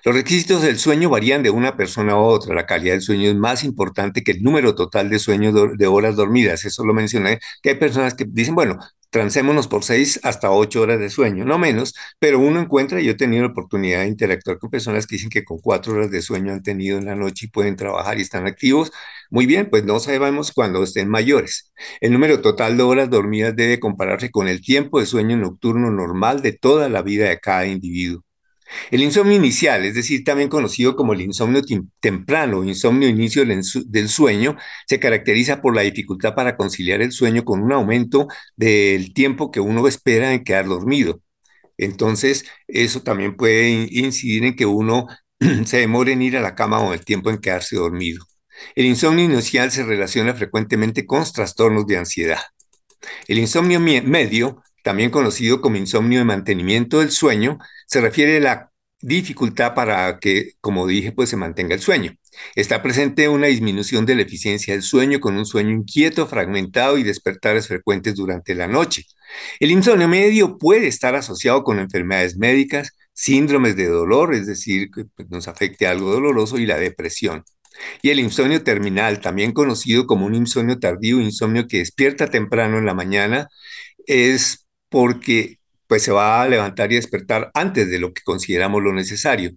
[0.05, 2.55] Los requisitos del sueño varían de una persona a otra.
[2.55, 6.15] La calidad del sueño es más importante que el número total de sueños de horas
[6.15, 6.63] dormidas.
[6.63, 8.79] Eso lo mencioné, que hay personas que dicen, bueno,
[9.10, 13.16] transémonos por seis hasta ocho horas de sueño, no menos, pero uno encuentra, yo he
[13.16, 16.53] tenido la oportunidad de interactuar con personas que dicen que con cuatro horas de sueño
[16.53, 18.91] han tenido en la noche y pueden trabajar y están activos.
[19.30, 21.72] Muy bien, pues no sabemos cuando estén mayores.
[22.01, 26.41] El número total de horas dormidas debe compararse con el tiempo de sueño nocturno normal
[26.41, 28.24] de toda la vida de cada individuo.
[28.91, 31.61] El insomnio inicial, es decir, también conocido como el insomnio
[31.99, 34.57] temprano o insomnio inicio del sueño,
[34.88, 39.59] se caracteriza por la dificultad para conciliar el sueño con un aumento del tiempo que
[39.59, 41.22] uno espera en quedar dormido.
[41.78, 45.07] Entonces, eso también puede incidir en que uno
[45.65, 48.26] se demore en ir a la cama o el tiempo en quedarse dormido.
[48.76, 52.39] El insomnio inicial se relaciona frecuentemente con trastornos de ansiedad.
[53.28, 58.71] El insomnio medio también conocido como insomnio de mantenimiento del sueño, se refiere a la
[59.01, 62.13] dificultad para que, como dije, pues se mantenga el sueño.
[62.55, 67.03] Está presente una disminución de la eficiencia del sueño con un sueño inquieto, fragmentado y
[67.03, 69.05] despertares frecuentes durante la noche.
[69.59, 75.05] El insomnio medio puede estar asociado con enfermedades médicas, síndromes de dolor, es decir, que
[75.15, 77.43] pues, nos afecte algo doloroso, y la depresión.
[78.01, 82.86] Y el insomnio terminal, también conocido como un insomnio tardío, insomnio que despierta temprano en
[82.86, 83.47] la mañana,
[84.05, 88.93] es porque pues se va a levantar y despertar antes de lo que consideramos lo
[88.93, 89.51] necesario.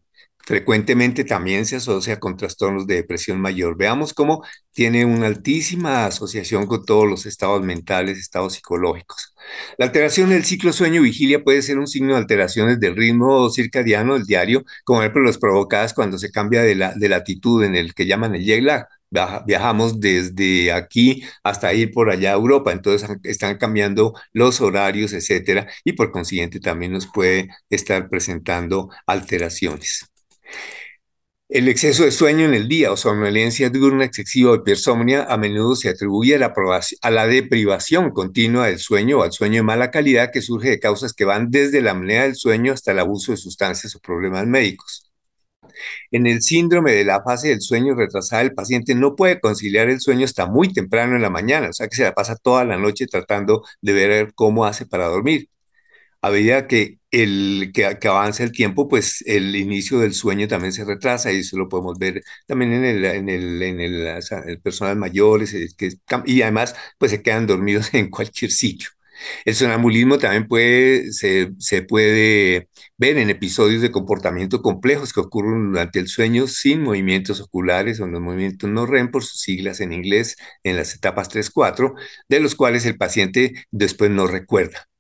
[0.45, 3.77] Frecuentemente también se asocia con trastornos de depresión mayor.
[3.77, 9.35] Veamos cómo tiene una altísima asociación con todos los estados mentales, estados psicológicos.
[9.79, 14.25] La alteración del ciclo sueño-vigilia puede ser un signo de alteraciones del ritmo circadiano del
[14.25, 17.95] diario, como por ejemplo las provocadas cuando se cambia de, la, de latitud en el
[17.95, 18.89] que llaman el jet lag
[19.47, 25.69] viajamos desde aquí hasta ir por allá a Europa, entonces están cambiando los horarios, etcétera,
[25.85, 30.13] y por consiguiente también nos puede estar presentando alteraciones.
[31.53, 35.77] El exceso de sueño en el día o somnolencia diurna excesiva o hipersomnia a menudo
[35.77, 36.55] se atribuye a la,
[37.03, 41.13] a deprivación continua del sueño o al sueño de mala calidad que surge de causas
[41.13, 45.12] que van desde la apnea del sueño hasta el abuso de sustancias o problemas médicos.
[46.11, 50.01] En el síndrome de la fase del sueño retrasada, el paciente no puede conciliar el
[50.01, 52.77] sueño hasta muy temprano en la mañana, o sea que se la pasa toda la
[52.79, 55.49] noche tratando de ver cómo hace para dormir.
[56.23, 60.85] A medida que, el, que, avanza el tiempo, pues el inicio del sueño también se
[60.85, 65.53] retrasa y eso lo podemos ver también en el, en el, en el, personas mayores
[65.77, 65.91] que,
[66.27, 68.89] y además pues se quedan dormidos en cualquier sitio.
[69.45, 75.73] El sonambulismo también puede, se, se, puede ver en episodios de comportamiento complejos que ocurren
[75.73, 79.93] durante el sueño sin movimientos oculares o los movimientos no REM por sus siglas en
[79.93, 81.95] inglés en las etapas 3-4,
[82.29, 84.92] de los cuales el paciente después no recuerda.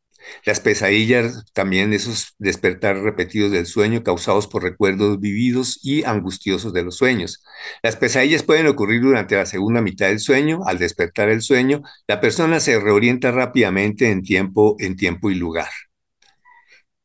[0.45, 6.83] Las pesadillas, también esos despertar repetidos del sueño causados por recuerdos vividos y angustiosos de
[6.83, 7.43] los sueños.
[7.83, 10.61] Las pesadillas pueden ocurrir durante la segunda mitad del sueño.
[10.66, 15.70] Al despertar el sueño, la persona se reorienta rápidamente en tiempo, en tiempo y lugar.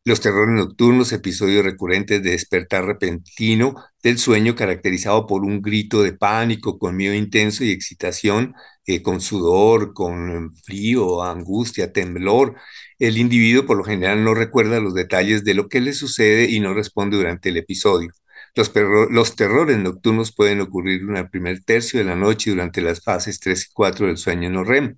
[0.07, 6.13] Los terrores nocturnos, episodios recurrentes de despertar repentino del sueño caracterizado por un grito de
[6.13, 8.55] pánico, con miedo intenso y excitación,
[8.85, 12.55] eh, con sudor, con frío, angustia, temblor.
[12.99, 16.59] El individuo por lo general no recuerda los detalles de lo que le sucede y
[16.59, 18.11] no responde durante el episodio.
[18.55, 23.39] Los, terrores nocturnos pueden ocurrir en el primer tercio de la noche durante las fases
[23.39, 24.97] 3 y 4 del sueño no REM.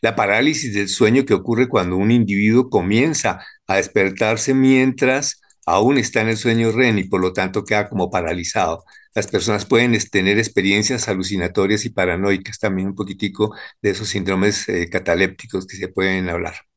[0.00, 6.22] La parálisis del sueño que ocurre cuando un individuo comienza a despertarse mientras aún está
[6.22, 8.84] en el sueño REM y por lo tanto queda como paralizado.
[9.14, 14.88] Las personas pueden tener experiencias alucinatorias y paranoicas, también un poquitico de esos síndromes eh,
[14.90, 16.67] catalépticos que se pueden hablar.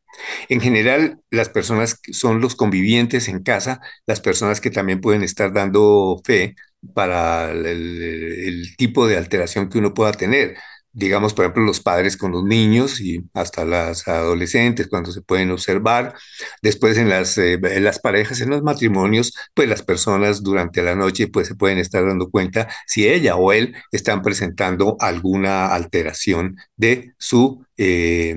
[0.49, 5.53] En general, las personas son los convivientes en casa, las personas que también pueden estar
[5.53, 6.55] dando fe
[6.93, 10.55] para el tipo de alteración que uno pueda tener
[10.93, 15.51] digamos, por ejemplo, los padres con los niños y hasta las adolescentes cuando se pueden
[15.51, 16.13] observar.
[16.61, 21.27] Después en las, eh, las parejas, en los matrimonios, pues las personas durante la noche
[21.27, 27.13] pues se pueden estar dando cuenta si ella o él están presentando alguna alteración de
[27.17, 28.35] su eh,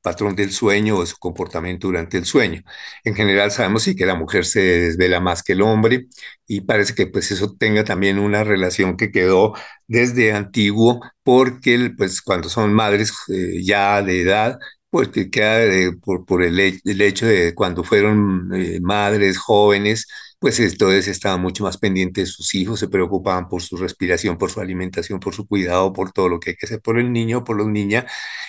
[0.00, 2.62] patrón del sueño o su comportamiento durante el sueño.
[3.04, 6.06] En general sabemos sí que la mujer se desvela más que el hombre
[6.46, 9.54] y parece que pues eso tenga también una relación que quedó
[9.86, 14.58] desde antiguo porque pues cuando son madres eh, ya de edad
[14.90, 20.06] pues que queda por, por el, el, hecho de cuando fueron eh, madres jóvenes
[20.38, 24.50] pues entonces estaban mucho más pendientes de sus hijos, se preocupaban por su respiración, por
[24.50, 27.42] su alimentación, por su cuidado, por todo lo que hay que hacer por el niño,
[27.44, 28.04] por los niñas,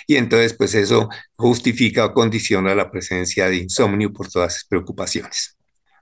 [0.06, 5.58] y entonces pues eso justifica o condiciona la presencia de insomnio por todas esas preocupaciones.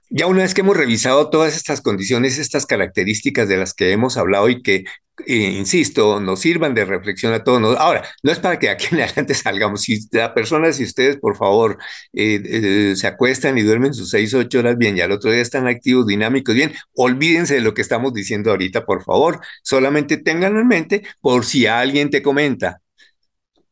[0.08, 4.16] Ya una vez que hemos revisado todas estas condiciones, estas características de las que hemos
[4.16, 4.84] hablado y que,
[5.26, 7.76] eh, insisto, nos sirvan de reflexión a todos.
[7.78, 9.82] Ahora, no es para que aquí en adelante salgamos.
[9.82, 11.78] Si la persona, si ustedes, por favor,
[12.12, 15.40] eh, eh, se acuestan y duermen sus seis, ocho horas bien y al otro día
[15.40, 19.40] están activos, dinámicos, bien, olvídense de lo que estamos diciendo ahorita, por favor.
[19.62, 22.80] Solamente ténganlo en mente por si alguien te comenta,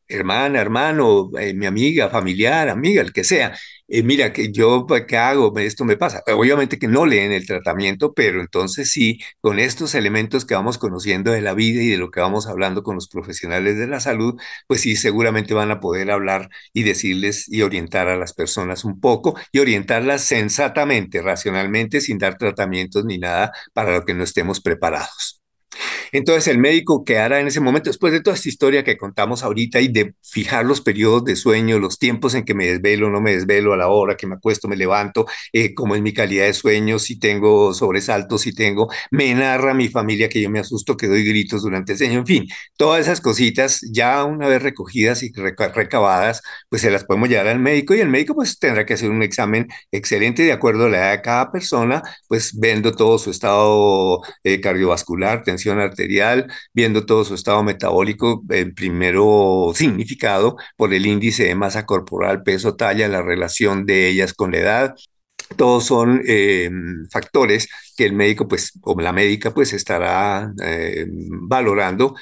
[0.07, 3.55] hermana, hermano, mi amiga, familiar, amiga, el que sea,
[3.87, 5.57] eh, mira, que yo, pues, ¿qué hago?
[5.59, 6.23] Esto me pasa.
[6.27, 11.31] Obviamente que no leen el tratamiento, pero entonces sí, con estos elementos que vamos conociendo
[11.31, 14.35] de la vida y de lo que vamos hablando con los profesionales de la salud,
[14.67, 18.99] pues sí, seguramente van a poder hablar y decirles y orientar a las personas un
[18.99, 24.61] poco y orientarlas sensatamente, racionalmente, sin dar tratamientos ni nada para lo que no estemos
[24.61, 25.44] preparados.
[26.11, 29.43] Entonces el médico que hará en ese momento, después de toda esta historia que contamos
[29.43, 33.21] ahorita y de fijar los periodos de sueño, los tiempos en que me desvelo, no
[33.21, 36.45] me desvelo, a la hora que me acuesto, me levanto, eh, cómo es mi calidad
[36.45, 40.97] de sueño, si tengo sobresaltos, si tengo, me narra mi familia que yo me asusto,
[40.97, 42.47] que doy gritos durante el sueño, en fin,
[42.77, 47.59] todas esas cositas ya una vez recogidas y recabadas, pues se las podemos llevar al
[47.59, 50.97] médico y el médico pues tendrá que hacer un examen excelente de acuerdo a la
[50.97, 57.25] edad de cada persona, pues viendo todo su estado eh, cardiovascular, tensión arterial, viendo todo
[57.25, 63.21] su estado metabólico, en primero significado por el índice de masa corporal, peso, talla, la
[63.21, 64.95] relación de ellas con la edad,
[65.57, 66.69] todos son eh,
[67.11, 72.15] factores que el médico pues o la médica pues estará eh, valorando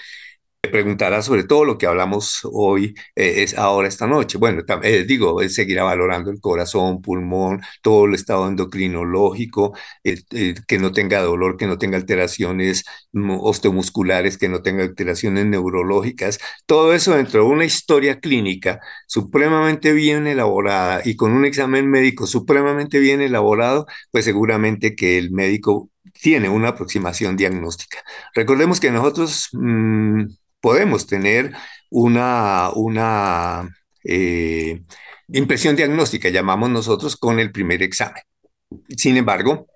[0.71, 4.37] preguntará sobre todo lo que hablamos hoy, eh, es ahora esta noche.
[4.37, 10.91] Bueno, eh, digo, él seguirá valorando el corazón, pulmón, todo el estado endocrinológico, que no
[10.91, 17.43] tenga dolor, que no tenga alteraciones osteomusculares, que no tenga alteraciones neurológicas, todo eso dentro
[17.43, 23.85] de una historia clínica supremamente bien elaborada y con un examen médico supremamente bien elaborado,
[24.11, 25.89] pues seguramente que el médico
[26.21, 27.99] tiene una aproximación diagnóstica.
[28.33, 29.49] Recordemos que nosotros...
[29.53, 30.25] Mm,
[30.63, 31.51] podemos tener
[31.89, 33.69] una, una
[34.05, 34.81] eh,
[35.27, 38.23] impresión diagnóstica, llamamos nosotros, con el primer examen.
[38.95, 39.67] Sin embargo,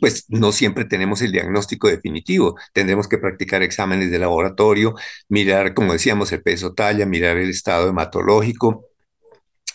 [0.00, 2.54] pues no siempre tenemos el diagnóstico definitivo.
[2.72, 4.94] Tendremos que practicar exámenes de laboratorio,
[5.28, 8.84] mirar, como decíamos, el peso talla, mirar el estado hematológico,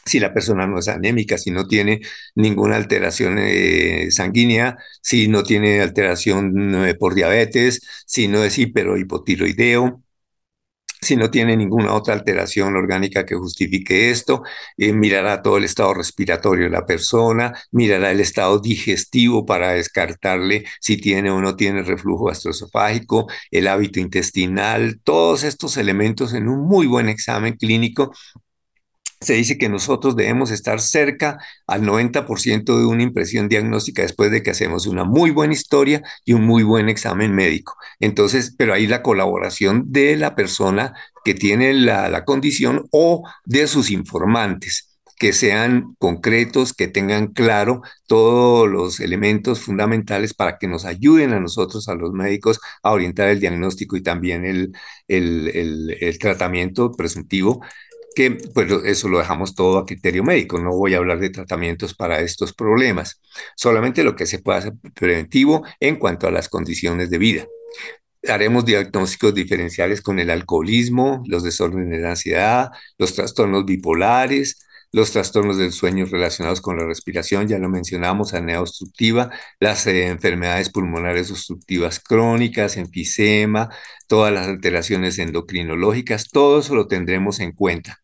[0.05, 2.01] si la persona no es anémica, si no tiene
[2.35, 10.03] ninguna alteración eh, sanguínea, si no tiene alteración eh, por diabetes, si no es hipotiroideo
[11.03, 14.43] si no tiene ninguna otra alteración orgánica que justifique esto,
[14.77, 20.65] eh, mirará todo el estado respiratorio de la persona, mirará el estado digestivo para descartarle
[20.79, 26.65] si tiene o no tiene reflujo gastroesofágico, el hábito intestinal, todos estos elementos en un
[26.67, 28.13] muy buen examen clínico
[29.23, 34.43] se dice que nosotros debemos estar cerca al 90% de una impresión diagnóstica después de
[34.43, 37.75] que hacemos una muy buena historia y un muy buen examen médico.
[37.99, 40.93] Entonces, pero ahí la colaboración de la persona
[41.23, 44.89] que tiene la, la condición o de sus informantes
[45.23, 51.39] que sean concretos, que tengan claro todos los elementos fundamentales para que nos ayuden a
[51.39, 54.73] nosotros, a los médicos, a orientar el diagnóstico y también el,
[55.07, 57.61] el, el, el tratamiento presuntivo
[58.15, 61.93] que pues eso lo dejamos todo a criterio médico, no voy a hablar de tratamientos
[61.93, 63.21] para estos problemas,
[63.55, 67.47] solamente lo que se puede hacer preventivo en cuanto a las condiciones de vida.
[68.27, 75.57] Haremos diagnósticos diferenciales con el alcoholismo, los desórdenes de ansiedad, los trastornos bipolares, los trastornos
[75.57, 81.31] del sueño relacionados con la respiración, ya lo mencionamos, apnea obstructiva, las eh, enfermedades pulmonares
[81.31, 83.69] obstructivas crónicas, enfisema,
[84.07, 88.02] todas las alteraciones endocrinológicas, todo eso lo tendremos en cuenta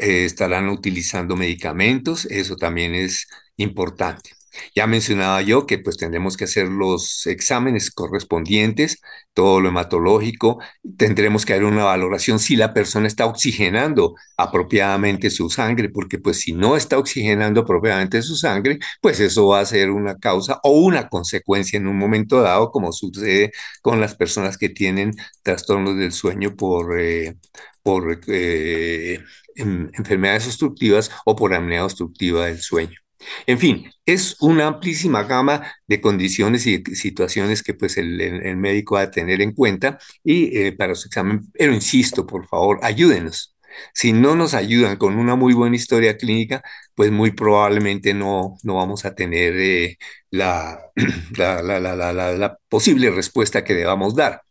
[0.00, 3.26] eh, estarán utilizando medicamentos, eso también es
[3.56, 4.30] importante.
[4.74, 9.00] Ya mencionaba yo que pues tendremos que hacer los exámenes correspondientes,
[9.32, 10.58] todo lo hematológico,
[10.96, 16.40] tendremos que hacer una valoración si la persona está oxigenando apropiadamente su sangre, porque pues
[16.40, 20.70] si no está oxigenando apropiadamente su sangre, pues eso va a ser una causa o
[20.72, 26.12] una consecuencia en un momento dado, como sucede con las personas que tienen trastornos del
[26.12, 27.36] sueño por, eh,
[27.82, 29.20] por eh,
[29.56, 32.98] enfermedades obstructivas o por apnea obstructiva del sueño.
[33.46, 39.02] En fin, es una amplísima gama de condiciones y situaciones que pues el, médico va
[39.02, 43.56] a tener en cuenta y eh, para su examen, pero insisto, por favor, ayúdenos.
[43.94, 46.62] Si no nos ayudan con una muy buena historia clínica,
[46.94, 49.98] pues muy probablemente no, no vamos a tener eh,
[50.30, 50.78] la,
[51.36, 54.42] la, la posible respuesta que debamos dar.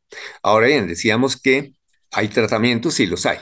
[0.41, 1.73] Ahora bien, decíamos que
[2.11, 3.39] hay tratamientos, sí los hay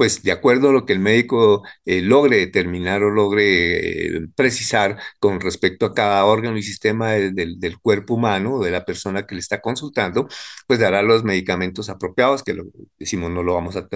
[0.00, 4.98] pues de acuerdo a lo que el médico eh, logre determinar o logre eh, precisar
[5.18, 9.34] con respecto a cada órgano y sistema del cuerpo humano o de la persona que
[9.34, 10.26] le está consultando,
[10.66, 12.64] pues dará los medicamentos apropiados, que lo
[12.98, 13.86] decimos no lo vamos a,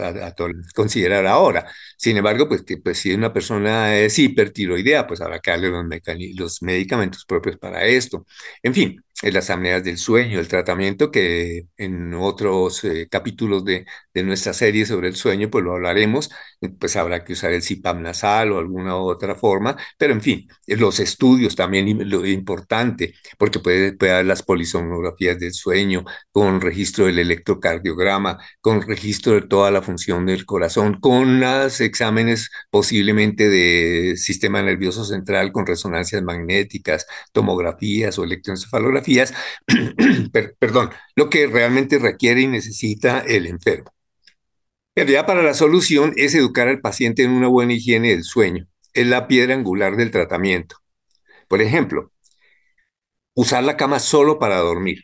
[0.74, 1.66] considerar ahora.
[1.96, 5.86] Sin embargo, pues que pues, si una persona es hipertiroidea, pues habrá que darle los,
[6.34, 8.26] los medicamentos propios para esto.
[8.62, 9.02] En fin,
[9.32, 14.86] las apneas del sueño, el tratamiento que en otros eh, capítulos de, de, nuestra serie
[14.86, 16.30] sobre el sueño, pues lo hablaremos,
[16.78, 21.00] pues habrá que usar el CPAP nasal o alguna otra forma, pero en fin, los
[21.00, 27.18] estudios también lo importante, porque puede, puede haber las polisomnografías del sueño, con registro del
[27.18, 34.62] electrocardiograma, con registro de toda la función del corazón, con los exámenes posiblemente de sistema
[34.62, 39.13] nervioso central con resonancias magnéticas, tomografías o electroencefalografías
[40.58, 43.92] perdón, lo que realmente requiere y necesita el enfermo.
[44.94, 48.66] Pero ya para la solución es educar al paciente en una buena higiene del sueño.
[48.92, 50.76] Es la piedra angular del tratamiento.
[51.48, 52.12] Por ejemplo,
[53.34, 55.02] usar la cama solo para dormir.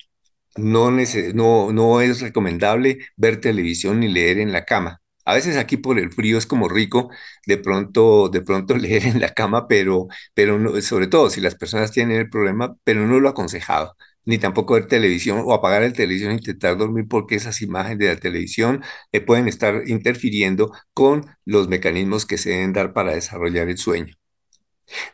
[0.57, 5.00] No, es recomendable ver televisión ni leer en la cama.
[5.25, 7.11] A veces aquí por el frío es como rico
[7.47, 11.55] de pronto, de pronto leer en la cama, pero, pero no, sobre todo si las
[11.55, 13.97] personas tienen el problema, pero no lo aconsejado
[14.27, 18.09] ni tampoco ver televisión o apagar el televisión e intentar dormir porque esas imágenes de
[18.15, 23.69] la televisión eh, pueden estar interfiriendo con los mecanismos que se deben dar para desarrollar
[23.69, 24.15] el sueño.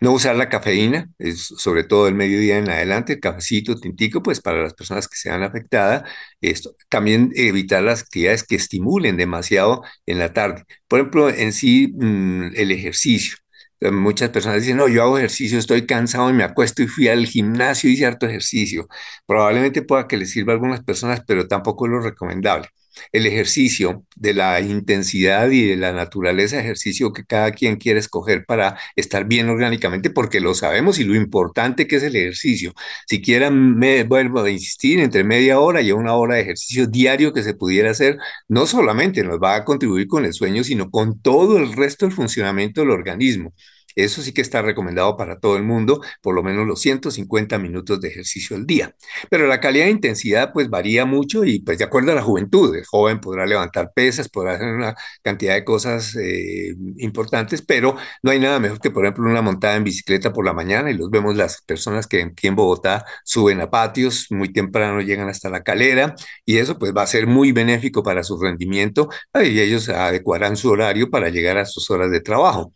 [0.01, 4.41] No usar la cafeína, es sobre todo el mediodía en adelante, el cafecito, tintico, pues
[4.41, 6.09] para las personas que sean afectadas.
[6.41, 6.75] Esto.
[6.89, 10.65] También evitar las actividades que estimulen demasiado en la tarde.
[10.89, 13.37] Por ejemplo, en sí, mm, el ejercicio.
[13.81, 17.27] Muchas personas dicen, no, yo hago ejercicio, estoy cansado y me acuesto y fui al
[17.27, 18.89] gimnasio y hice harto ejercicio.
[19.27, 22.69] Probablemente pueda que les sirva a algunas personas, pero tampoco es lo recomendable
[23.13, 28.01] el ejercicio, de la intensidad y de la naturaleza de ejercicio que cada quien quiere
[28.01, 32.73] escoger para estar bien orgánicamente, porque lo sabemos y lo importante que es el ejercicio.
[33.07, 37.33] Si quieran, me vuelvo a insistir, entre media hora y una hora de ejercicio diario
[37.33, 38.19] que se pudiera hacer,
[38.49, 42.15] no solamente nos va a contribuir con el sueño, sino con todo el resto del
[42.15, 43.53] funcionamiento del organismo.
[43.97, 48.01] Eso sí que está recomendado para todo el mundo, por lo menos los 150 minutos
[48.01, 48.95] de ejercicio al día.
[49.31, 52.75] Pero la calidad de intensidad pues varía mucho y pues de acuerdo a la juventud,
[52.77, 58.31] el joven podrá levantar pesas, podrá hacer una cantidad de cosas eh, importantes, pero no
[58.31, 61.11] hay nada mejor que por ejemplo una montada en bicicleta por la mañana y los
[61.11, 65.63] vemos las personas que aquí en Bogotá suben a patios, muy temprano llegan hasta la
[65.63, 70.57] calera y eso pues va a ser muy benéfico para su rendimiento y ellos adecuarán
[70.57, 72.73] su horario para llegar a sus horas de trabajo.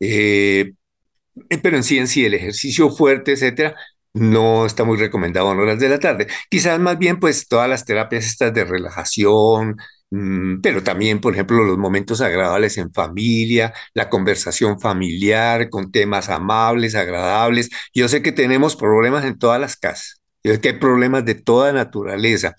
[0.00, 0.72] Eh,
[1.62, 3.74] pero en sí, en sí, el ejercicio fuerte, etcétera,
[4.12, 6.26] no está muy recomendado en horas de la tarde.
[6.50, 9.76] Quizás más bien, pues, todas las terapias estas de relajación,
[10.10, 16.28] mm, pero también, por ejemplo, los momentos agradables en familia, la conversación familiar con temas
[16.28, 17.70] amables, agradables.
[17.94, 21.34] Yo sé que tenemos problemas en todas las casas, yo sé que hay problemas de
[21.36, 22.54] toda naturaleza.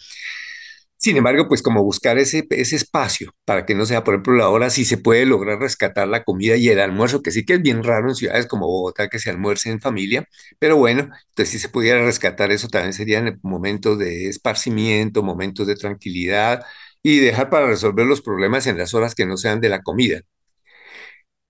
[1.02, 4.50] Sin embargo, pues como buscar ese, ese espacio para que no sea, por ejemplo, la
[4.50, 7.62] hora, si se puede lograr rescatar la comida y el almuerzo, que sí que es
[7.64, 10.28] bien raro en ciudades como Bogotá que se almuerce en familia,
[10.60, 15.76] pero bueno, entonces si se pudiera rescatar eso también serían momentos de esparcimiento, momentos de
[15.76, 16.64] tranquilidad
[17.02, 20.22] y dejar para resolver los problemas en las horas que no sean de la comida.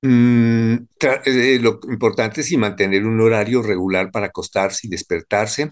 [0.03, 0.75] Mm,
[1.25, 5.71] eh, lo importante es mantener un horario regular para acostarse y despertarse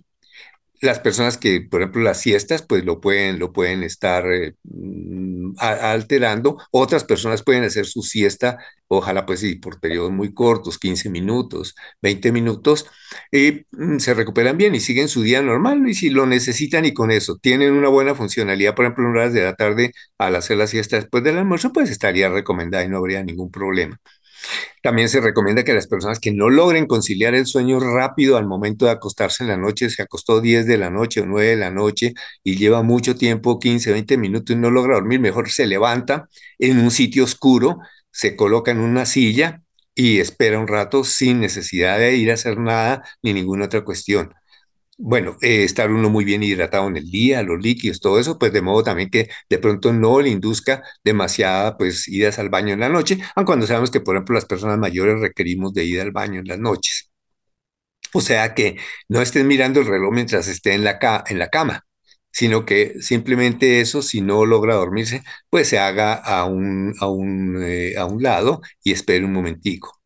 [0.82, 5.54] las personas que, por ejemplo, las siestas, pues lo pueden, lo pueden estar eh, mm,
[5.60, 6.58] alterando.
[6.72, 8.58] Otras personas pueden hacer su siesta,
[8.88, 12.86] ojalá pues sí, por periodos muy cortos, 15 minutos, 20 minutos,
[13.32, 15.88] y mm, se recuperan bien y siguen su día normal.
[15.88, 19.34] Y si lo necesitan y con eso tienen una buena funcionalidad, por ejemplo, en horas
[19.34, 22.98] de la tarde, al hacer la siesta después del almuerzo, pues estaría recomendada y no
[22.98, 24.00] habría ningún problema.
[24.82, 28.86] También se recomienda que las personas que no logren conciliar el sueño rápido al momento
[28.86, 31.72] de acostarse en la noche, se acostó 10 de la noche o 9 de la
[31.72, 32.14] noche
[32.44, 36.80] y lleva mucho tiempo, 15, 20 minutos y no logra dormir, mejor se levanta en
[36.80, 37.80] un sitio oscuro,
[38.12, 39.62] se coloca en una silla
[39.96, 44.34] y espera un rato sin necesidad de ir a hacer nada ni ninguna otra cuestión
[45.00, 48.54] bueno, eh, estar uno muy bien hidratado en el día, los líquidos, todo eso, pues
[48.54, 52.82] de modo también que de pronto no le induzca demasiada, pues, idas al baño en
[52.82, 56.12] la noche, aun cuando sabemos que, por ejemplo, las personas mayores requerimos de ir al
[56.12, 57.10] baño en las noches.
[58.14, 58.78] O sea que
[59.08, 60.98] no estén mirando el reloj mientras esté en la,
[61.28, 61.86] en la cama,
[62.32, 67.62] sino que simplemente eso, si no logra dormirse, pues se haga a un, a un,
[67.64, 69.99] eh, a un lado y espere un momentico.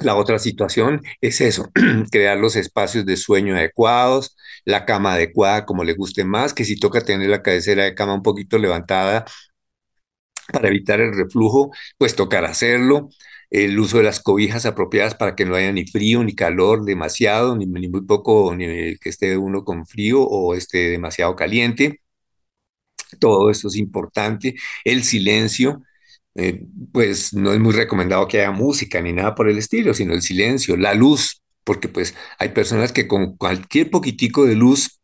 [0.00, 1.70] La otra situación es eso,
[2.12, 4.36] crear los espacios de sueño adecuados,
[4.66, 8.14] la cama adecuada como le guste más, que si toca tener la cabecera de cama
[8.14, 9.24] un poquito levantada
[10.52, 13.08] para evitar el reflujo, pues tocar hacerlo.
[13.50, 17.56] El uso de las cobijas apropiadas para que no haya ni frío ni calor demasiado,
[17.56, 22.00] ni, ni muy poco, ni que esté uno con frío o esté demasiado caliente.
[23.20, 24.56] Todo esto es importante.
[24.84, 25.82] El silencio,
[26.36, 30.14] eh, pues no es muy recomendado que haya música ni nada por el estilo, sino
[30.14, 35.00] el silencio, la luz, porque pues hay personas que con cualquier poquitico de luz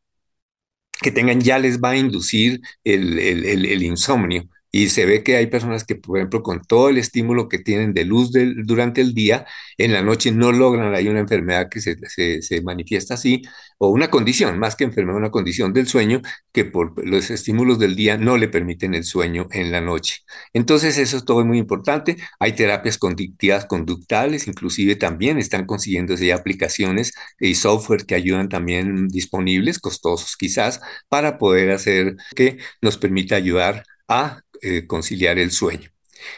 [1.00, 4.48] que tengan ya les va a inducir el, el insomnio.
[4.74, 7.92] Y se ve que hay personas que, por ejemplo, con todo el estímulo que tienen
[7.92, 8.30] de luz
[8.64, 9.44] durante el día,
[9.76, 11.96] en la noche no logran, hay una enfermedad que se,
[12.42, 13.42] se, manifiesta así,
[13.78, 17.96] o una condición, más que enfermedad, una condición del sueño, que por los estímulos del
[17.96, 20.20] día no le permiten el sueño en la noche.
[20.54, 22.16] Entonces, eso es todo muy importante.
[22.40, 29.78] Hay terapias conductivas conductales, inclusive también están consiguiéndose aplicaciones y software que ayudan también disponibles,
[29.78, 35.90] costosos quizás, para poder hacer que nos permita ayudar a eh, conciliar el sueño.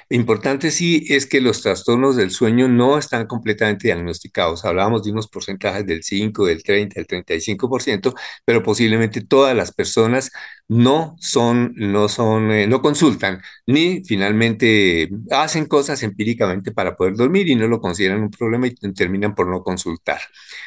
[0.09, 4.65] Importante sí es que los trastornos del sueño no están completamente diagnosticados.
[4.65, 8.15] Hablábamos de unos porcentajes del 5, del 30, del 35%,
[8.45, 10.31] pero posiblemente todas las personas
[10.69, 17.49] no son, no son, eh, no consultan, ni finalmente hacen cosas empíricamente para poder dormir
[17.49, 20.21] y no lo consideran un problema y terminan por no consultar.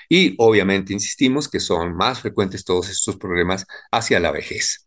[0.10, 4.87] Y obviamente insistimos que son más frecuentes todos estos problemas hacia la vejez.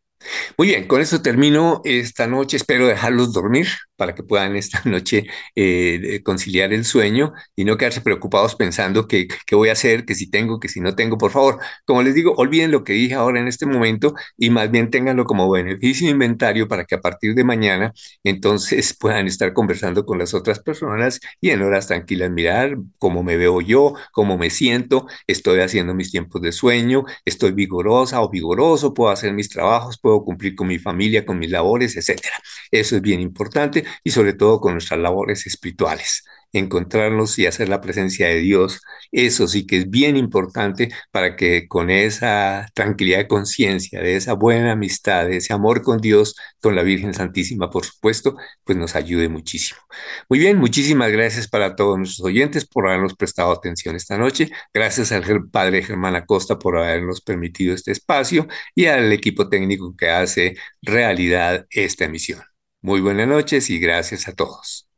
[0.58, 2.56] Muy bien, con eso termino esta noche.
[2.56, 8.00] Espero dejarlos dormir para que puedan esta noche eh, conciliar el sueño y no quedarse
[8.00, 11.18] preocupados pensando que qué voy a hacer, que si tengo, que si no tengo.
[11.18, 14.70] Por favor, como les digo, olviden lo que dije ahora en este momento y más
[14.70, 17.92] bien ténganlo como beneficio de inventario para que a partir de mañana
[18.24, 23.36] entonces puedan estar conversando con las otras personas y en horas tranquilas mirar cómo me
[23.36, 28.94] veo yo, cómo me siento, estoy haciendo mis tiempos de sueño, estoy vigorosa o vigoroso,
[28.94, 32.36] puedo hacer mis trabajos, puedo cumplir con mi familia, con mis labores, etcétera.
[32.70, 37.80] Eso es bien importante y sobre todo con nuestras labores espirituales encontrarnos y hacer la
[37.80, 38.80] presencia de Dios.
[39.12, 44.34] Eso sí que es bien importante para que con esa tranquilidad de conciencia, de esa
[44.34, 48.94] buena amistad, de ese amor con Dios, con la Virgen Santísima, por supuesto, pues nos
[48.96, 49.80] ayude muchísimo.
[50.28, 54.51] Muy bien, muchísimas gracias para todos nuestros oyentes por habernos prestado atención esta noche.
[54.72, 60.11] Gracias al Padre Germán Acosta por habernos permitido este espacio y al equipo técnico que
[60.11, 62.40] hace realidad esta emisión.
[62.82, 64.89] Muy buenas noches y gracias a todos.